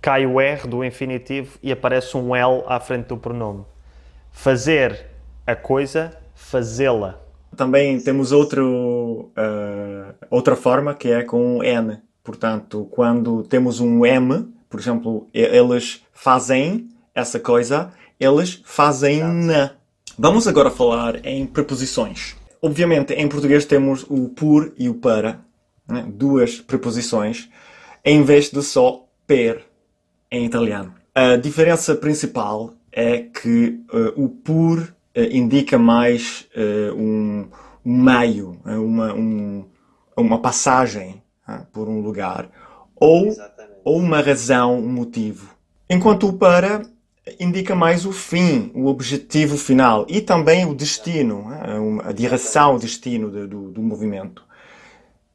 cai 0.00 0.26
o 0.26 0.38
R 0.38 0.68
do 0.68 0.84
infinitivo 0.84 1.58
e 1.62 1.72
aparece 1.72 2.16
um 2.16 2.36
L 2.36 2.62
à 2.66 2.78
frente 2.78 3.06
do 3.06 3.16
pronome. 3.16 3.64
Fazer 4.30 5.06
a 5.48 5.56
coisa, 5.56 6.12
fazê-la. 6.34 7.18
Também 7.56 7.98
temos 7.98 8.32
outro, 8.32 9.30
uh, 9.30 10.14
outra 10.28 10.54
forma 10.54 10.94
que 10.94 11.08
é 11.08 11.22
com 11.22 11.64
N. 11.64 12.02
Portanto, 12.22 12.86
quando 12.90 13.42
temos 13.44 13.80
um 13.80 14.04
M, 14.04 14.46
por 14.68 14.78
exemplo, 14.78 15.26
eles 15.32 16.04
fazem 16.12 16.90
essa 17.14 17.40
coisa, 17.40 17.90
eles 18.20 18.60
fazem 18.62 19.24
na. 19.24 19.70
Vamos 20.18 20.46
agora 20.46 20.70
falar 20.70 21.24
em 21.24 21.46
preposições. 21.46 22.36
Obviamente, 22.60 23.14
em 23.14 23.26
português 23.26 23.64
temos 23.64 24.04
o 24.06 24.28
por 24.28 24.74
e 24.76 24.90
o 24.90 24.96
para, 24.96 25.40
né? 25.88 26.04
duas 26.06 26.60
preposições, 26.60 27.48
em 28.04 28.22
vez 28.22 28.50
de 28.50 28.62
só 28.62 29.06
per 29.26 29.64
em 30.30 30.44
italiano. 30.44 30.92
A 31.14 31.36
diferença 31.36 31.94
principal 31.94 32.74
é 32.92 33.20
que 33.20 33.80
uh, 33.90 34.22
o 34.22 34.28
por 34.28 34.97
indica 35.32 35.78
mais 35.78 36.46
uh, 36.56 36.94
um, 36.94 37.48
um, 37.84 38.02
meio, 38.02 38.58
uma, 38.64 39.14
um, 39.14 39.64
uma 40.16 40.40
passagem 40.40 41.22
por 41.72 41.88
um 41.88 42.00
lugar, 42.00 42.50
ou, 42.94 43.34
ou 43.84 43.98
uma 43.98 44.20
razão, 44.20 44.78
um 44.78 44.88
motivo. 44.88 45.54
Enquanto 45.88 46.28
o 46.28 46.32
para 46.34 46.82
indica 47.40 47.74
mais 47.74 48.04
o 48.04 48.12
fim, 48.12 48.70
o 48.74 48.86
objetivo 48.86 49.56
final 49.56 50.06
e 50.08 50.20
também 50.20 50.66
o 50.66 50.74
destino, 50.74 51.46
a 52.04 52.12
direção, 52.12 52.74
o 52.74 52.78
destino 52.78 53.30
do, 53.30 53.70
do 53.70 53.82
movimento. 53.82 54.44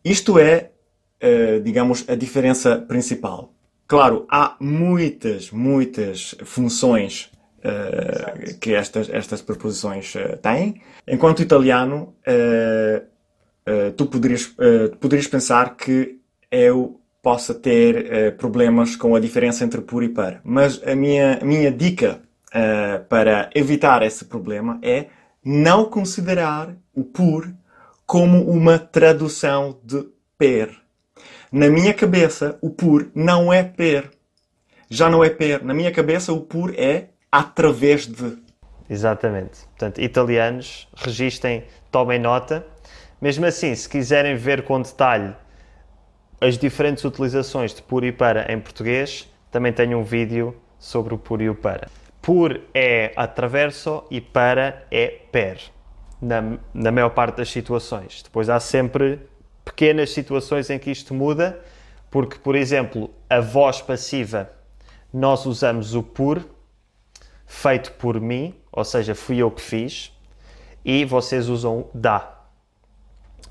Isto 0.05 0.37
é, 0.37 0.69
digamos, 1.63 2.07
a 2.07 2.15
diferença 2.15 2.77
principal. 2.77 3.53
Claro, 3.87 4.25
há 4.29 4.55
muitas, 4.59 5.51
muitas 5.51 6.35
funções 6.43 7.31
uh, 7.63 8.60
que 8.60 8.74
estas, 8.74 9.10
estas 9.10 9.41
preposições 9.41 10.13
uh, 10.15 10.38
têm. 10.38 10.82
Enquanto 11.08 11.41
italiano, 11.41 12.15
uh, 12.27 13.13
tu 13.96 14.05
poderias, 14.08 14.53
poderias 15.00 15.27
pensar 15.27 15.77
que 15.77 16.20
eu 16.51 17.00
possa 17.22 17.53
ter 17.53 18.36
problemas 18.36 18.98
com 18.98 19.15
a 19.15 19.22
diferença 19.22 19.63
entre 19.63 19.79
por 19.79 20.03
e 20.03 20.10
para. 20.10 20.41
Mas 20.43 20.86
a 20.86 20.93
minha, 20.93 21.39
a 21.41 21.46
minha 21.46 21.72
dica 21.72 22.20
para 23.08 23.50
evitar 23.55 24.03
esse 24.03 24.25
problema 24.25 24.79
é 24.82 25.05
não 25.46 25.86
considerar 25.86 26.75
o 26.93 27.05
por 27.05 27.50
como 28.05 28.43
uma 28.51 28.77
tradução 28.77 29.79
de 29.82 30.05
per. 30.38 30.70
Na 31.50 31.70
minha 31.70 31.93
cabeça, 31.93 32.58
o 32.62 32.70
por 32.70 33.10
não 33.15 33.53
é 33.53 33.63
per. 33.63 34.12
Já 34.89 35.10
não 35.10 35.24
é 35.24 35.29
per. 35.29 35.63
Na 35.63 35.74
minha 35.74 35.91
cabeça, 35.91 36.34
o 36.34 36.41
por 36.41 36.74
é 36.77 37.12
através 37.33 38.05
de. 38.05 38.37
Exatamente. 38.87 39.65
Portanto, 39.65 39.99
italianos, 39.99 40.87
registrem, 40.95 41.63
tomem 41.91 42.19
nota. 42.19 42.63
Mesmo 43.19 43.45
assim, 43.47 43.73
se 43.73 43.89
quiserem 43.89 44.35
ver 44.35 44.63
com 44.63 44.79
detalhe 44.79 45.33
as 46.39 46.59
diferentes 46.59 47.03
utilizações 47.03 47.73
de 47.73 47.81
por 47.81 48.03
e 48.03 48.11
para 48.11 48.51
em 48.53 48.59
português, 48.59 49.27
também 49.49 49.73
tenho 49.73 49.97
um 49.97 50.03
vídeo 50.03 50.55
sobre 50.77 51.15
o 51.15 51.17
por 51.17 51.41
e 51.41 51.49
o 51.49 51.55
para. 51.55 51.87
Por 52.21 52.61
é 52.71 53.11
atraverso 53.15 54.03
e 54.11 54.21
para 54.21 54.85
é 54.91 55.07
per, 55.31 55.59
na, 56.21 56.59
na 56.71 56.91
maior 56.91 57.09
parte 57.09 57.37
das 57.37 57.49
situações. 57.49 58.21
Depois 58.21 58.47
há 58.47 58.59
sempre 58.59 59.19
pequenas 59.65 60.11
situações 60.11 60.69
em 60.69 60.77
que 60.77 60.91
isto 60.91 61.13
muda, 61.15 61.59
Porque, 62.11 62.37
por 62.37 62.55
exemplo, 62.55 63.09
a 63.27 63.39
voz 63.39 63.81
passiva, 63.81 64.51
nós 65.11 65.47
usamos 65.47 65.95
o 65.95 66.03
por, 66.03 66.45
feito 67.53 67.91
por 67.93 68.19
mim, 68.19 68.55
ou 68.72 68.83
seja, 68.83 69.13
fui 69.13 69.38
eu 69.38 69.51
que 69.51 69.62
fiz, 69.62 70.12
e 70.83 71.05
vocês 71.05 71.48
usam 71.48 71.88
da. 71.93 72.41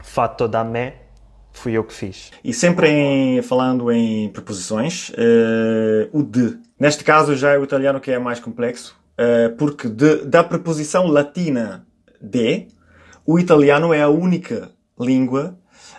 Fatto 0.03 0.49
da 0.49 0.65
me, 0.65 0.93
fui 1.53 1.73
eu 1.73 1.85
que 1.85 1.95
fiz. 1.95 2.33
E 2.43 2.53
sempre 2.53 2.89
em, 2.89 3.41
falando 3.41 3.91
em 3.91 4.29
preposições, 4.29 5.11
uh, 5.11 6.11
o 6.13 6.23
de. 6.23 6.59
Neste 6.79 7.05
caso 7.05 7.37
já 7.37 7.53
é 7.53 7.59
o 7.59 7.65
italiano 7.65 8.01
que 8.01 8.11
é 8.11 8.19
mais 8.19 8.41
complexo, 8.41 8.97
uh, 9.15 9.57
porque 9.57 9.89
de, 9.89 10.25
da 10.25 10.43
preposição 10.43 11.07
latina 11.07 11.87
de, 12.21 12.67
o 13.25 13.39
italiano 13.39 13.95
é 13.95 14.03
a 14.03 14.09
única 14.09 14.73
língua 14.99 15.57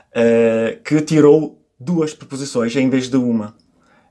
uh, 0.09 0.83
que 0.83 1.01
tirou 1.01 1.65
duas 1.79 2.13
preposições 2.13 2.75
em 2.75 2.89
vez 2.89 3.09
de 3.09 3.17
uma. 3.17 3.55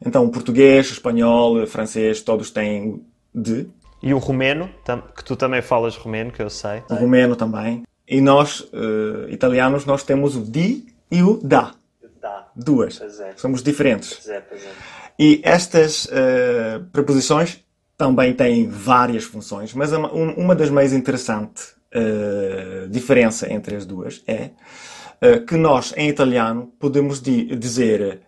Então, 0.04 0.28
português, 0.30 0.90
espanhol, 0.90 1.64
francês, 1.66 2.22
todos 2.22 2.50
têm 2.50 3.04
de. 3.34 3.68
E 4.02 4.12
o 4.12 4.18
romeno, 4.18 4.68
que 5.16 5.24
tu 5.24 5.36
também 5.36 5.62
falas 5.62 5.96
romeno, 5.96 6.32
que 6.32 6.42
eu 6.42 6.50
sei. 6.50 6.82
O 6.90 6.94
romeno 6.94 7.36
também. 7.36 7.84
E 8.08 8.20
nós, 8.20 8.60
uh, 8.60 9.28
italianos, 9.28 9.86
nós 9.86 10.02
temos 10.02 10.34
o 10.34 10.42
di 10.42 10.86
e 11.10 11.22
o 11.22 11.38
da. 11.42 11.72
Da. 12.20 12.48
Duas. 12.54 13.00
É. 13.00 13.32
Somos 13.36 13.62
diferentes. 13.62 14.14
Pois 14.14 14.28
é, 14.28 14.40
pois 14.40 14.64
é. 14.64 14.70
E 15.18 15.40
estas 15.44 16.06
uh, 16.06 16.84
preposições 16.92 17.64
também 17.96 18.34
têm 18.34 18.68
várias 18.68 19.24
funções, 19.24 19.72
mas 19.72 19.92
uma, 19.92 20.10
uma 20.10 20.54
das 20.54 20.68
mais 20.68 20.92
interessantes 20.92 21.74
uh, 21.94 22.88
diferença 22.88 23.52
entre 23.52 23.76
as 23.76 23.86
duas 23.86 24.22
é 24.26 24.50
que 25.46 25.56
nós, 25.56 25.94
em 25.96 26.08
italiano, 26.08 26.72
podemos 26.80 27.22
di 27.22 27.54
dizer 27.54 28.22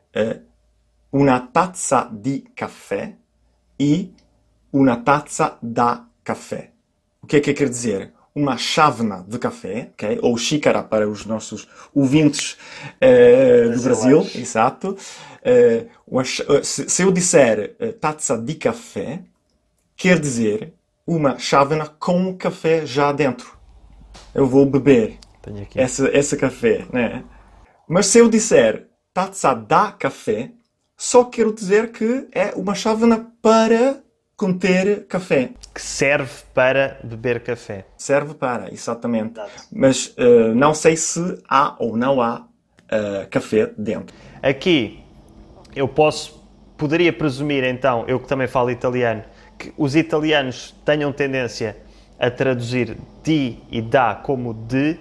una 1.11 1.41
tazza 1.41 2.09
di 2.09 2.45
caffè 2.55 3.17
e 3.77 4.15
una 4.75 4.97
tazza 4.97 5.57
da 5.63 6.05
caffè. 6.23 6.71
O 7.23 7.27
que 7.27 7.37
é 7.37 7.41
que 7.41 7.55
quer 7.55 7.69
dizer? 7.69 8.13
Uma 8.35 8.57
chávena 8.57 9.25
de 9.27 9.39
café, 9.39 9.93
okay? 9.93 10.19
ou 10.21 10.37
xícara 10.37 10.83
para 10.83 11.09
os 11.09 11.25
nossos 11.25 11.69
ouvintes 11.95 12.59
do 13.73 13.83
Brasil, 13.83 14.29
exato. 14.35 14.97
se, 16.65 16.91
se 16.91 17.03
eu 17.03 17.13
disser 17.13 17.77
tazza 18.01 18.37
di 18.37 18.57
café, 18.57 19.23
quer 19.97 20.19
dizer 20.19 20.75
uma 21.07 21.39
chávena 21.39 21.87
com 21.87 22.37
café 22.37 22.85
já 22.85 23.13
dentro. 23.13 23.57
Eu 24.35 24.49
vou 24.49 24.67
beber 24.67 25.19
esse, 25.77 26.05
esse 26.09 26.37
café, 26.37 26.85
né? 26.93 27.23
Mas 27.89 28.07
se 28.07 28.19
eu 28.19 28.29
disser 28.29 28.89
taça 29.13 29.55
da 29.55 29.93
café, 29.93 30.51
só 30.97 31.25
quero 31.25 31.53
dizer 31.53 31.93
que 31.93 32.27
é 32.33 32.53
uma 32.57 32.75
chávena 32.75 33.33
para 33.41 34.04
conter 34.37 35.07
café. 35.07 35.51
Que 35.73 35.81
serve 35.81 36.33
para 36.53 36.99
beber 37.03 37.41
café. 37.41 37.85
Serve 37.97 38.35
para, 38.35 38.73
exatamente. 38.73 39.41
Mas 39.73 40.15
uh, 40.19 40.55
não 40.55 40.75
sei 40.75 40.97
se 40.97 41.43
há 41.49 41.75
ou 41.79 41.97
não 41.97 42.21
há 42.21 42.41
uh, 42.41 43.29
café 43.31 43.71
dentro. 43.77 44.15
Aqui 44.43 45.03
eu 45.75 45.89
posso, 45.89 46.43
poderia 46.77 47.13
presumir 47.13 47.65
então, 47.65 48.05
eu 48.07 48.21
que 48.21 48.29
também 48.29 48.47
falo 48.47 48.71
italiano, 48.71 49.25
que 49.59 49.73
os 49.77 49.97
italianos 49.97 50.75
tenham 50.85 51.13
tendência 51.13 51.77
a 52.19 52.31
traduzir 52.31 52.97
di 53.23 53.59
e 53.71 53.83
da 53.83 54.15
como 54.15 54.55
de, 54.55 54.99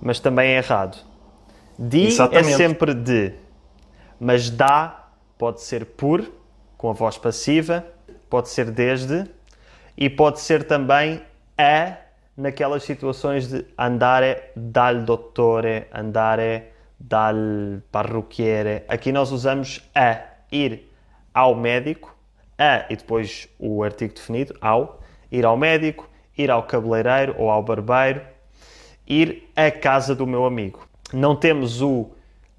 mas 0.00 0.18
também 0.20 0.52
é 0.52 0.56
errado. 0.56 0.96
Di 1.78 2.04
é 2.04 2.06
Exatamente. 2.08 2.52
é 2.52 2.56
sempre 2.56 2.94
de, 2.94 3.32
mas 4.18 4.48
da 4.48 5.08
pode 5.36 5.60
ser 5.60 5.84
por, 5.84 6.24
com 6.78 6.90
a 6.90 6.92
voz 6.92 7.18
passiva, 7.18 7.84
pode 8.28 8.48
ser 8.48 8.70
desde 8.70 9.24
e 9.96 10.10
pode 10.10 10.40
ser 10.40 10.64
também 10.64 11.22
a 11.56 11.96
naquelas 12.36 12.82
situações 12.82 13.48
de 13.48 13.64
andare 13.78 14.50
dal 14.56 15.02
dottore, 15.02 15.86
andare 15.92 16.72
dal 16.98 17.36
parrucchiere. 17.92 18.82
Aqui 18.88 19.12
nós 19.12 19.30
usamos 19.30 19.88
a, 19.94 20.20
ir 20.50 20.90
ao 21.32 21.54
médico, 21.54 22.16
a 22.58 22.86
e 22.90 22.96
depois 22.96 23.48
o 23.58 23.82
artigo 23.82 24.14
definido, 24.14 24.54
ao, 24.60 25.00
ir 25.30 25.44
ao 25.44 25.56
médico, 25.56 26.08
ir 26.36 26.50
ao 26.50 26.64
cabeleireiro 26.64 27.34
ou 27.38 27.50
ao 27.50 27.62
barbeiro, 27.62 28.20
ir 29.06 29.50
à 29.54 29.70
casa 29.70 30.14
do 30.14 30.26
meu 30.26 30.44
amigo. 30.44 30.88
Não 31.12 31.36
temos 31.36 31.80
o 31.80 32.10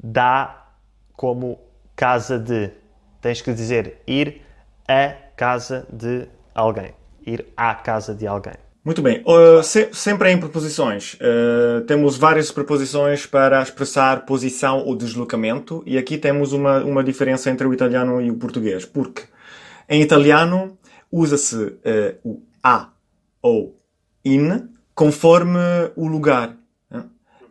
da 0.01 0.67
como 1.13 1.60
casa 1.95 2.38
de. 2.39 2.71
Tens 3.19 3.41
que 3.41 3.54
dizer 3.54 4.01
ir 4.06 4.41
à 4.88 5.15
casa 5.36 5.86
de 5.91 6.28
alguém. 6.54 6.93
Ir 7.26 7.45
à 7.58 7.74
casa 7.76 8.13
de 8.13 8.28
alguém. 8.28 8.54
Muito 8.84 9.02
bem. 9.02 9.24
Uh, 9.26 9.63
se, 9.63 9.89
sempre 9.93 10.32
em 10.32 10.38
preposições. 10.38 11.15
Uh, 11.15 11.82
temos 11.88 12.17
várias 12.17 12.52
preposições 12.52 13.26
para 13.26 13.62
expressar 13.62 14.28
posição 14.28 14.86
ou 14.86 14.95
deslocamento 14.95 15.82
e 15.88 15.98
aqui 15.98 16.19
temos 16.19 16.54
uma, 16.54 16.84
uma 16.84 17.04
diferença 17.04 17.50
entre 17.50 17.65
o 17.65 17.74
italiano 17.74 18.21
e 18.21 18.30
o 18.30 18.36
português. 18.36 18.86
Porque 18.86 19.24
em 19.89 20.04
italiano 20.04 20.78
usa-se 21.12 21.56
uh, 21.56 21.80
o 22.24 22.41
a 22.63 22.89
ou 23.41 23.80
in 24.24 24.69
conforme 24.93 25.60
o 25.95 26.08
lugar. 26.08 26.56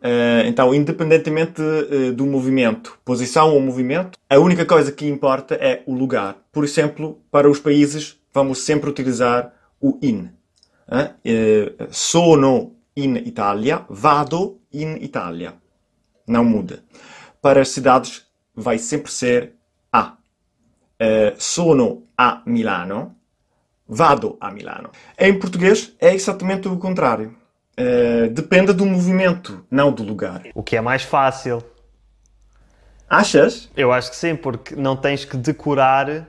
Eh, 0.01 0.43
então, 0.47 0.73
independentemente 0.73 1.61
eh, 1.61 2.11
do 2.11 2.25
movimento, 2.25 2.97
posição 3.03 3.53
ou 3.53 3.61
movimento, 3.61 4.17
a 4.29 4.37
única 4.37 4.65
coisa 4.65 4.91
que 4.91 5.07
importa 5.07 5.55
é 5.55 5.83
o 5.85 5.93
lugar. 5.93 6.37
Por 6.51 6.63
exemplo, 6.63 7.19
para 7.31 7.49
os 7.49 7.59
países, 7.59 8.19
vamos 8.33 8.59
sempre 8.59 8.89
utilizar 8.89 9.53
o 9.81 9.97
in. 10.01 10.29
Eh, 11.23 11.73
sono 11.89 12.75
in 12.95 13.15
Italia, 13.17 13.85
vado 13.89 14.59
in 14.71 14.97
Italia. 15.01 15.53
Não 16.27 16.43
muda. 16.43 16.83
Para 17.41 17.61
as 17.61 17.69
cidades, 17.69 18.25
vai 18.55 18.77
sempre 18.77 19.11
ser 19.11 19.53
a. 19.91 20.17
Sono 21.37 22.03
a 22.17 22.41
Milano, 22.45 23.15
vado 23.87 24.37
a 24.39 24.49
Milano. 24.49 24.89
Em 25.19 25.37
português 25.37 25.93
é 25.99 26.13
exatamente 26.15 26.67
o 26.67 26.77
contrário. 26.77 27.35
Uh, 27.77 28.29
depende 28.29 28.71
do 28.73 28.85
movimento, 28.85 29.65
não 29.69 29.91
do 29.91 30.03
lugar. 30.03 30.43
O 30.53 30.63
que 30.63 30.77
é 30.77 30.81
mais 30.81 31.03
fácil. 31.03 31.63
Achas? 33.09 33.69
Eu 33.75 33.91
acho 33.91 34.09
que 34.09 34.15
sim, 34.15 34.35
porque 34.35 34.75
não 34.75 34.95
tens 34.95 35.25
que 35.25 35.35
decorar. 35.37 36.27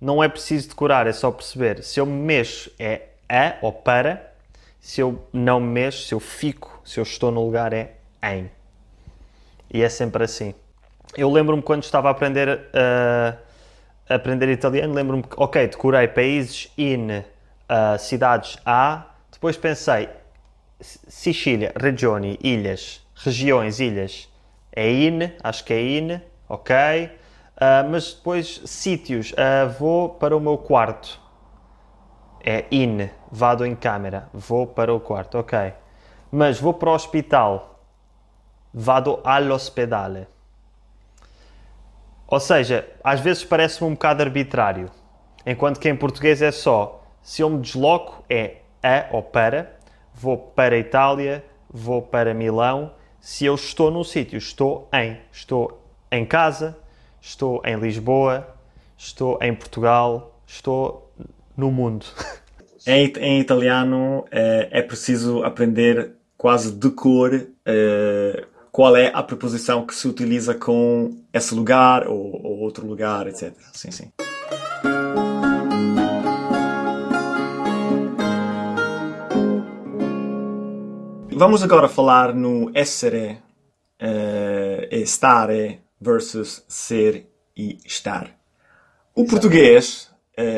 Não 0.00 0.22
é 0.22 0.28
preciso 0.28 0.68
decorar, 0.68 1.06
é 1.06 1.12
só 1.12 1.30
perceber. 1.30 1.82
Se 1.82 2.00
eu 2.00 2.06
me 2.06 2.12
mexo 2.12 2.70
é 2.78 3.08
a 3.28 3.56
ou 3.62 3.72
para. 3.72 4.32
Se 4.80 5.00
eu 5.00 5.26
não 5.32 5.60
me 5.60 5.68
mexo, 5.68 6.06
se 6.06 6.14
eu 6.14 6.20
fico, 6.20 6.80
se 6.84 7.00
eu 7.00 7.02
estou 7.02 7.30
no 7.30 7.44
lugar 7.44 7.72
é 7.72 7.92
em. 8.22 8.50
E 9.72 9.82
é 9.82 9.88
sempre 9.88 10.24
assim. 10.24 10.54
Eu 11.16 11.30
lembro-me 11.30 11.62
quando 11.62 11.84
estava 11.84 12.08
a 12.08 12.10
aprender 12.10 12.48
uh, 12.48 13.38
aprender 14.08 14.48
italiano, 14.50 14.92
lembro-me 14.92 15.22
que, 15.22 15.34
ok, 15.36 15.66
decorei 15.68 16.08
países 16.08 16.70
in, 16.76 17.10
uh, 17.10 17.98
cidades 17.98 18.58
A, 18.64 19.06
depois 19.32 19.56
pensei, 19.56 20.08
Sicília, 20.80 21.72
regiões, 21.76 22.36
ilhas, 22.42 23.06
regiões, 23.14 23.80
ilhas, 23.80 24.28
é 24.74 24.90
in, 24.90 25.30
acho 25.42 25.64
que 25.64 25.72
é 25.72 25.80
in, 25.80 26.20
ok, 26.48 26.74
uh, 27.06 27.88
mas 27.90 28.12
depois 28.12 28.60
sítios, 28.64 29.32
uh, 29.32 29.68
vou 29.78 30.08
para 30.08 30.36
o 30.36 30.40
meu 30.40 30.58
quarto, 30.58 31.20
é 32.44 32.66
in, 32.70 33.08
vado 33.30 33.64
em 33.64 33.74
câmera, 33.74 34.28
vou 34.32 34.66
para 34.66 34.92
o 34.92 35.00
quarto, 35.00 35.38
ok, 35.38 35.72
mas 36.30 36.58
vou 36.58 36.74
para 36.74 36.90
o 36.90 36.94
hospital, 36.94 37.80
vado 38.72 39.20
all'ospedale, 39.24 40.26
ou 42.26 42.40
seja, 42.40 42.88
às 43.02 43.20
vezes 43.20 43.44
parece-me 43.44 43.88
um 43.88 43.92
bocado 43.92 44.22
arbitrário, 44.22 44.90
enquanto 45.46 45.78
que 45.78 45.88
em 45.88 45.96
português 45.96 46.40
é 46.42 46.50
só. 46.50 47.04
Se 47.22 47.42
eu 47.42 47.50
me 47.50 47.60
desloco 47.60 48.24
é 48.28 48.56
a 48.82 49.06
ou 49.12 49.22
para, 49.22 49.78
vou 50.14 50.38
para 50.38 50.76
a 50.76 50.78
Itália, 50.78 51.44
vou 51.68 52.00
para 52.00 52.32
Milão. 52.32 52.92
Se 53.20 53.44
eu 53.44 53.54
estou 53.54 53.90
num 53.90 54.04
sítio, 54.04 54.38
estou 54.38 54.88
em, 54.94 55.18
estou 55.32 55.82
em 56.10 56.24
casa, 56.24 56.76
estou 57.20 57.60
em 57.64 57.76
Lisboa, 57.76 58.46
estou 58.96 59.38
em 59.42 59.54
Portugal, 59.54 60.38
estou 60.46 61.12
no 61.56 61.70
mundo. 61.70 62.06
Em, 62.86 63.10
em 63.16 63.40
italiano 63.40 64.26
é, 64.30 64.68
é, 64.70 64.82
preciso 64.82 65.42
aprender 65.42 66.16
quase 66.36 66.70
de 66.70 66.90
cor 66.90 67.32
é, 67.64 68.44
qual 68.70 68.94
é 68.94 69.10
a 69.14 69.22
preposição 69.22 69.86
que 69.86 69.94
se 69.94 70.06
utiliza 70.06 70.54
com 70.54 71.16
esse 71.32 71.54
lugar 71.54 72.06
ou, 72.06 72.44
ou 72.44 72.58
outro 72.58 72.86
lugar, 72.86 73.26
etc. 73.26 73.54
Sim, 73.72 73.90
sim. 73.90 74.23
Vamos 81.44 81.62
agora 81.62 81.90
falar 81.90 82.34
no 82.34 82.70
essere 82.72 83.32
uh, 84.00 84.88
e 84.90 85.02
stare 85.02 85.82
versus 86.00 86.64
ser 86.66 87.28
e 87.54 87.80
estar. 87.84 88.30
O 89.14 89.26
português 89.26 90.10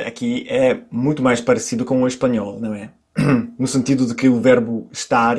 aqui 0.06 0.46
é 0.48 0.78
muito 0.88 1.24
mais 1.24 1.40
parecido 1.40 1.84
com 1.84 2.00
o 2.00 2.06
espanhol, 2.06 2.60
não 2.60 2.72
é? 2.72 2.92
No 3.58 3.66
sentido 3.66 4.06
de 4.06 4.14
que 4.14 4.28
o 4.28 4.40
verbo 4.40 4.88
estar 4.92 5.36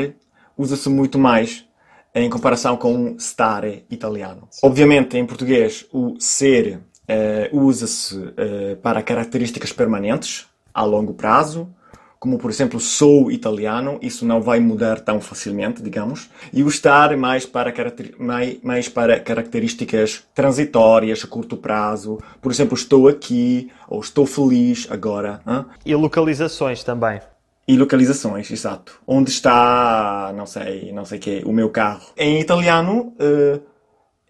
usa-se 0.58 0.90
muito 0.90 1.18
mais 1.18 1.66
em 2.14 2.30
comparação 2.30 2.76
com 2.76 3.14
o 3.14 3.16
stare 3.18 3.86
italiano. 3.90 4.50
Obviamente, 4.62 5.18
em 5.18 5.26
português, 5.26 5.86
o 5.94 6.20
ser 6.20 6.82
uh, 7.08 7.58
usa-se 7.58 8.18
uh, 8.18 8.76
para 8.82 9.02
características 9.02 9.72
permanentes, 9.72 10.46
a 10.74 10.84
longo 10.84 11.14
prazo, 11.14 11.74
como 12.20 12.38
por 12.38 12.50
exemplo 12.50 12.80
sou 12.80 13.32
italiano, 13.32 14.00
isso 14.02 14.26
não 14.26 14.42
vai 14.42 14.60
mudar 14.60 15.00
tão 15.00 15.22
facilmente, 15.22 15.82
digamos, 15.82 16.30
e 16.52 16.64
o 16.64 16.68
estar 16.68 17.16
mais 17.16 17.46
para, 17.46 17.74
mais, 18.18 18.62
mais 18.64 18.90
para 18.90 19.20
características 19.20 20.24
transitórias, 20.34 21.24
a 21.24 21.28
curto 21.28 21.58
prazo, 21.58 22.20
por 22.42 22.52
exemplo, 22.52 22.76
estou 22.76 23.08
aqui 23.08 23.72
ou 23.88 24.00
estou 24.02 24.26
feliz 24.26 24.88
agora. 24.90 25.42
Hein? 25.48 25.66
E 25.86 25.96
localizações 25.96 26.84
também. 26.84 27.22
E 27.68 27.76
localizações, 27.76 28.50
exato. 28.50 29.00
Onde 29.06 29.30
está, 29.30 30.34
não 30.36 30.46
sei, 30.46 30.92
não 30.94 31.04
sei 31.04 31.20
que, 31.20 31.44
o 31.46 31.52
meu 31.52 31.70
carro. 31.70 32.14
Em 32.16 32.40
italiano, 32.40 33.14
uh, 33.20 33.62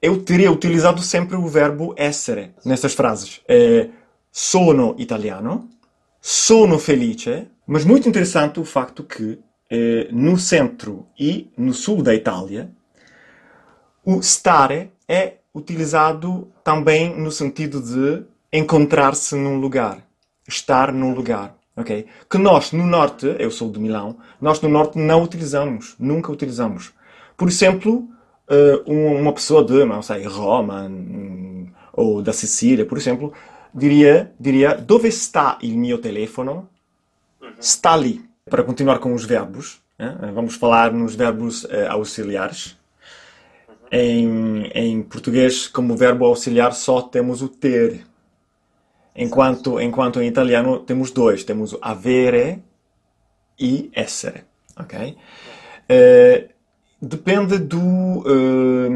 eu 0.01 0.23
teria 0.23 0.51
utilizado 0.51 1.01
sempre 1.01 1.35
o 1.35 1.47
verbo 1.47 1.93
essere 1.95 2.51
nessas 2.65 2.93
frases. 2.93 3.41
É, 3.47 3.89
sono 4.31 4.95
italiano, 4.97 5.69
sono 6.21 6.77
felice, 6.77 7.47
mas 7.67 7.83
muito 7.83 8.07
interessante 8.07 8.59
o 8.59 8.65
facto 8.65 9.03
que 9.03 9.37
eh, 9.69 10.07
no 10.11 10.37
centro 10.37 11.05
e 11.19 11.51
no 11.57 11.73
sul 11.73 12.01
da 12.01 12.15
Itália 12.15 12.71
o 14.05 14.21
stare 14.21 14.91
é 15.07 15.33
utilizado 15.53 16.47
também 16.63 17.13
no 17.19 17.29
sentido 17.29 17.81
de 17.81 18.23
encontrar-se 18.53 19.35
num 19.35 19.59
lugar, 19.59 19.99
estar 20.47 20.93
num 20.93 21.13
lugar. 21.13 21.57
Okay? 21.75 22.07
Que 22.29 22.37
nós 22.37 22.71
no 22.71 22.87
norte, 22.87 23.35
eu 23.37 23.51
sou 23.51 23.69
de 23.69 23.79
Milão, 23.79 24.17
nós 24.39 24.61
no 24.61 24.69
norte 24.69 24.97
não 24.97 25.21
utilizamos, 25.21 25.95
nunca 25.99 26.31
utilizamos. 26.31 26.93
Por 27.35 27.49
exemplo, 27.49 28.07
eh, 28.49 28.81
uma 28.85 29.33
pessoa 29.33 29.63
de, 29.63 29.83
não 29.83 30.01
sei, 30.01 30.23
Roma 30.23 30.83
hum, 30.83 31.67
ou 31.91 32.21
da 32.21 32.31
Sicília, 32.31 32.85
por 32.85 32.97
exemplo, 32.97 33.33
diria, 33.73 34.31
diria 34.39 34.73
dove 34.73 35.09
está 35.09 35.57
il 35.61 35.77
mio 35.77 35.97
telefono? 35.97 36.69
Está 37.59 37.93
ali. 37.93 38.21
Para 38.49 38.63
continuar 38.63 38.99
com 38.99 39.13
os 39.13 39.25
verbos, 39.25 39.81
né? 39.99 40.15
vamos 40.33 40.55
falar 40.55 40.93
nos 40.93 41.15
verbos 41.15 41.65
uh, 41.65 41.89
auxiliares. 41.89 42.77
Em, 43.91 44.69
em 44.73 45.01
português, 45.01 45.67
como 45.67 45.97
verbo 45.97 46.25
auxiliar, 46.25 46.73
só 46.73 47.01
temos 47.01 47.41
o 47.41 47.49
ter. 47.49 48.05
Enquanto, 49.15 49.81
enquanto 49.81 50.21
em 50.21 50.27
italiano 50.27 50.79
temos 50.79 51.11
dois. 51.11 51.43
Temos 51.43 51.73
o 51.73 51.79
avere 51.81 52.63
e 53.59 53.89
essere. 53.93 54.43
Uh, 55.89 56.47
depende 57.01 57.57
do, 57.57 57.79
uh, 58.19 58.89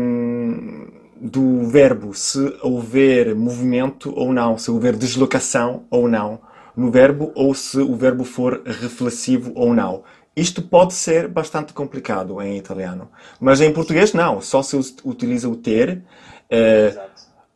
do 1.19 1.67
verbo, 1.67 2.13
se 2.13 2.57
houver 2.61 3.35
movimento 3.35 4.13
ou 4.15 4.31
não, 4.31 4.57
se 4.57 4.71
houver 4.71 4.95
deslocação 4.95 5.85
ou 5.89 6.07
não 6.07 6.50
no 6.75 6.91
verbo 6.91 7.31
ou 7.35 7.53
se 7.53 7.79
o 7.79 7.95
verbo 7.95 8.23
for 8.23 8.61
reflexivo 8.65 9.51
ou 9.55 9.73
não. 9.73 10.03
Isto 10.35 10.61
pode 10.61 10.93
ser 10.93 11.27
bastante 11.27 11.73
complicado 11.73 12.41
em 12.41 12.57
italiano, 12.57 13.09
mas 13.39 13.59
em 13.59 13.71
português 13.73 14.13
não, 14.13 14.39
só 14.39 14.63
se 14.63 14.77
utiliza 15.03 15.49
o 15.49 15.57
ter, 15.57 16.01
eh, 16.49 16.97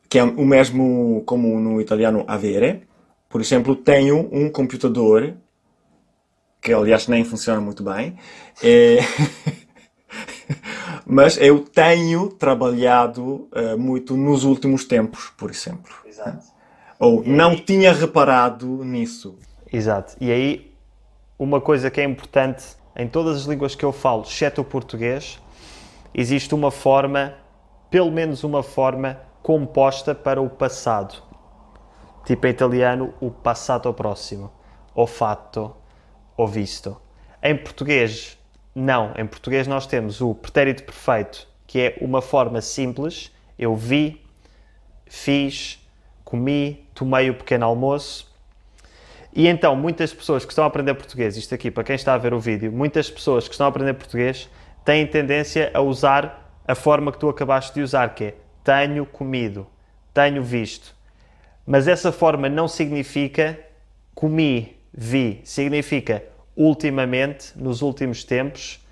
que 0.08 0.18
é 0.18 0.22
o 0.22 0.44
mesmo 0.44 1.22
como 1.24 1.58
no 1.58 1.80
italiano 1.80 2.24
avere. 2.28 2.86
Por 3.30 3.40
exemplo, 3.40 3.74
tenho 3.74 4.28
um 4.30 4.50
computador, 4.50 5.34
que 6.60 6.72
aliás 6.72 7.08
nem 7.08 7.24
funciona 7.24 7.60
muito 7.60 7.82
bem, 7.82 8.18
é... 8.62 8.98
mas 11.06 11.38
eu 11.38 11.60
tenho 11.60 12.28
trabalhado 12.28 13.48
uh, 13.52 13.78
muito 13.78 14.16
nos 14.16 14.44
últimos 14.44 14.84
tempos, 14.84 15.32
por 15.36 15.50
exemplo. 15.50 15.94
Exato. 16.04 16.55
Ou 16.98 17.22
não 17.24 17.56
tinha 17.56 17.92
reparado 17.92 18.66
nisso. 18.84 19.38
Exato. 19.72 20.16
E 20.20 20.30
aí, 20.32 20.74
uma 21.38 21.60
coisa 21.60 21.90
que 21.90 22.00
é 22.00 22.04
importante 22.04 22.64
em 22.96 23.06
todas 23.06 23.36
as 23.36 23.42
línguas 23.44 23.74
que 23.74 23.84
eu 23.84 23.92
falo, 23.92 24.22
exceto 24.22 24.62
o 24.62 24.64
português, 24.64 25.38
existe 26.14 26.54
uma 26.54 26.70
forma, 26.70 27.34
pelo 27.90 28.10
menos 28.10 28.42
uma 28.42 28.62
forma, 28.62 29.20
composta 29.42 30.14
para 30.14 30.40
o 30.40 30.48
passado. 30.48 31.22
Tipo 32.24 32.46
em 32.46 32.50
italiano, 32.50 33.12
o 33.20 33.30
passato 33.30 33.92
próximo. 33.92 34.50
O 34.94 35.06
fatto, 35.06 35.76
o 36.36 36.46
visto. 36.46 36.96
Em 37.42 37.54
português, 37.54 38.38
não. 38.74 39.12
Em 39.16 39.26
português 39.26 39.66
nós 39.66 39.86
temos 39.86 40.22
o 40.22 40.34
pretérito 40.34 40.82
perfeito, 40.82 41.46
que 41.66 41.78
é 41.78 41.98
uma 42.00 42.22
forma 42.22 42.62
simples. 42.62 43.30
Eu 43.58 43.76
vi, 43.76 44.24
fiz, 45.06 45.86
comi, 46.24 46.85
tomei 46.96 47.30
o 47.30 47.34
pequeno 47.34 47.66
almoço. 47.66 48.34
E 49.32 49.46
então, 49.46 49.76
muitas 49.76 50.14
pessoas 50.14 50.44
que 50.44 50.50
estão 50.50 50.64
a 50.64 50.66
aprender 50.66 50.94
português, 50.94 51.36
isto 51.36 51.54
aqui 51.54 51.70
para 51.70 51.84
quem 51.84 51.94
está 51.94 52.14
a 52.14 52.18
ver 52.18 52.32
o 52.32 52.40
vídeo, 52.40 52.72
muitas 52.72 53.10
pessoas 53.10 53.46
que 53.46 53.52
estão 53.52 53.66
a 53.66 53.68
aprender 53.68 53.92
português 53.92 54.48
têm 54.84 55.06
tendência 55.06 55.70
a 55.74 55.80
usar 55.80 56.62
a 56.66 56.74
forma 56.74 57.12
que 57.12 57.18
tu 57.18 57.28
acabaste 57.28 57.74
de 57.74 57.82
usar, 57.82 58.14
que 58.14 58.24
é 58.24 58.34
tenho 58.64 59.04
comido, 59.04 59.66
tenho 60.12 60.42
visto. 60.42 60.96
Mas 61.66 61.86
essa 61.86 62.10
forma 62.10 62.48
não 62.48 62.66
significa 62.66 63.58
comi, 64.14 64.76
vi, 64.92 65.40
significa 65.44 66.24
ultimamente, 66.56 67.52
nos 67.56 67.82
últimos 67.82 68.24
tempos, 68.24 68.84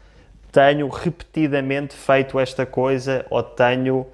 tenho 0.53 0.87
repetidamente 0.89 1.95
feito 1.95 2.39
esta 2.39 2.67
coisa 2.67 3.25
ou 3.31 3.43
tenho 3.43 4.07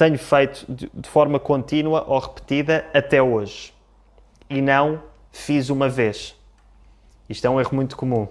tenho 0.00 0.18
feito 0.18 0.64
de, 0.66 1.08
forma 1.10 1.38
contínua 1.38 2.06
ou 2.08 2.18
repetida 2.18 2.86
até 2.94 3.22
hoje 3.22 3.74
e 4.48 4.62
não 4.62 5.02
fiz 5.30 5.68
uma 5.68 5.90
vez. 5.90 6.34
Isto 7.28 7.46
é 7.46 7.50
um 7.50 7.60
erro 7.60 7.74
muito 7.74 7.98
comum. 7.98 8.26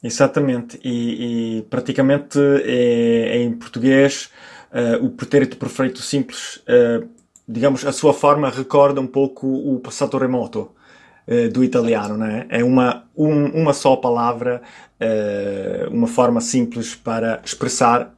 Exatamente, 0.00 0.78
e, 0.84 1.58
e 1.58 1.62
praticamente 1.62 2.38
é, 2.64 3.36
é 3.36 3.42
em 3.42 3.52
português 3.52 4.30
uh, 4.70 5.04
o 5.04 5.10
pretérito 5.10 5.56
perfeito 5.56 6.00
simples, 6.02 6.58
uh, 6.58 7.08
digamos, 7.48 7.84
a 7.84 7.90
sua 7.90 8.14
forma 8.14 8.48
recorda 8.48 9.00
um 9.00 9.06
pouco 9.08 9.48
o 9.48 9.80
passato 9.80 10.16
remoto 10.18 10.70
uh, 11.26 11.48
do 11.52 11.64
italiano, 11.64 12.16
né? 12.16 12.46
é? 12.48 12.62
uma, 12.62 13.08
um, 13.16 13.46
uma 13.60 13.72
só 13.72 13.96
palavra, 13.96 14.62
uma 15.90 16.06
forma 16.06 16.40
simples 16.40 16.94
para 16.94 17.40
expressar 17.44 18.02
eh, 18.02 18.17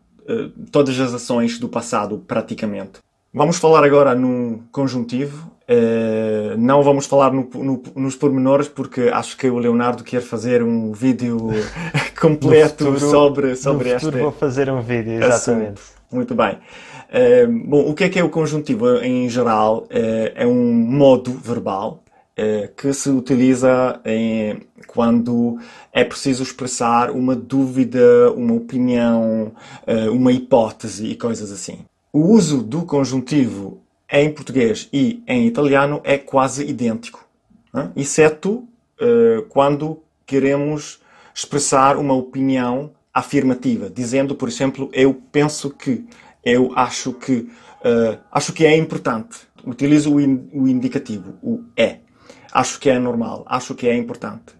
todas 0.70 0.98
as 0.98 1.12
ações 1.14 1.58
do 1.58 1.68
passado, 1.68 2.22
praticamente. 2.26 3.00
Vamos 3.32 3.58
falar 3.58 3.84
agora 3.84 4.14
no 4.14 4.64
conjuntivo. 4.72 5.50
Uh, 5.70 6.56
não 6.58 6.82
vamos 6.82 7.06
falar 7.06 7.32
no, 7.32 7.48
no, 7.54 7.82
nos 7.94 8.16
pormenores 8.16 8.66
porque 8.66 9.02
acho 9.02 9.36
que 9.36 9.48
o 9.48 9.56
Leonardo 9.56 10.02
quer 10.02 10.20
fazer 10.20 10.64
um 10.64 10.90
vídeo 10.90 11.48
completo 12.20 12.86
futuro, 12.86 12.98
sobre, 12.98 13.54
sobre 13.54 13.90
esta. 13.90 14.10
vou 14.10 14.32
fazer 14.32 14.68
um 14.68 14.82
vídeo, 14.82 15.22
exatamente. 15.22 15.80
Assunto. 15.80 16.00
Muito 16.10 16.34
bem. 16.34 16.58
Uh, 17.08 17.68
bom, 17.68 17.88
o 17.88 17.94
que 17.94 18.02
é 18.02 18.08
que 18.08 18.18
é 18.18 18.24
o 18.24 18.28
conjuntivo 18.28 18.96
em 18.96 19.28
geral? 19.28 19.84
Uh, 19.84 20.32
é 20.34 20.44
um 20.44 20.72
modo 20.72 21.32
verbal 21.32 22.02
que 22.76 22.92
se 22.92 23.10
utiliza 23.10 24.00
em, 24.04 24.60
quando 24.86 25.58
é 25.92 26.02
preciso 26.02 26.42
expressar 26.42 27.10
uma 27.10 27.36
dúvida, 27.36 28.32
uma 28.32 28.54
opinião, 28.54 29.52
eh, 29.86 30.10
uma 30.10 30.32
hipótese 30.32 31.06
e 31.06 31.14
coisas 31.14 31.52
assim. 31.52 31.84
O 32.12 32.32
uso 32.32 32.62
do 32.62 32.82
conjuntivo 32.82 33.80
em 34.10 34.32
português 34.32 34.88
e 34.92 35.22
em 35.28 35.46
italiano 35.46 36.00
é 36.02 36.18
quase 36.18 36.64
idêntico, 36.64 37.24
né? 37.72 37.92
exceto 37.94 38.64
uh, 39.00 39.42
quando 39.48 40.02
queremos 40.26 41.00
expressar 41.32 41.96
uma 41.96 42.14
opinião 42.14 42.90
afirmativa, 43.14 43.88
dizendo, 43.88 44.34
por 44.34 44.48
exemplo, 44.48 44.90
eu 44.92 45.14
penso 45.30 45.70
que, 45.70 46.04
eu 46.44 46.72
acho 46.74 47.12
que, 47.12 47.48
acho 48.30 48.52
que 48.52 48.64
é 48.64 48.76
importante. 48.76 49.38
Utilizo 49.64 50.14
o 50.14 50.68
indicativo, 50.68 51.34
o 51.42 51.62
é. 51.76 51.98
Acho 52.52 52.78
que 52.80 52.90
é 52.90 52.98
normal, 52.98 53.44
acho 53.46 53.74
que 53.74 53.88
é 53.88 53.96
importante. 53.96 54.52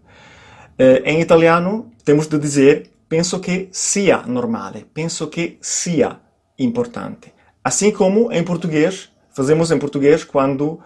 Uh, 0.79 1.03
em 1.05 1.21
italiano, 1.21 1.91
temos 2.05 2.27
de 2.27 2.39
dizer 2.39 2.91
penso 3.09 3.41
que 3.41 3.69
sia 3.73 4.23
normale, 4.23 4.87
penso 4.95 5.27
que 5.27 5.59
sia 5.61 6.21
importante. 6.59 7.35
Assim 7.63 7.91
como 7.91 8.31
em 8.33 8.43
português, 8.45 9.11
fazemos 9.33 9.71
em 9.73 9.79
português 9.79 10.23
quando 10.23 10.65
uh, 10.65 10.81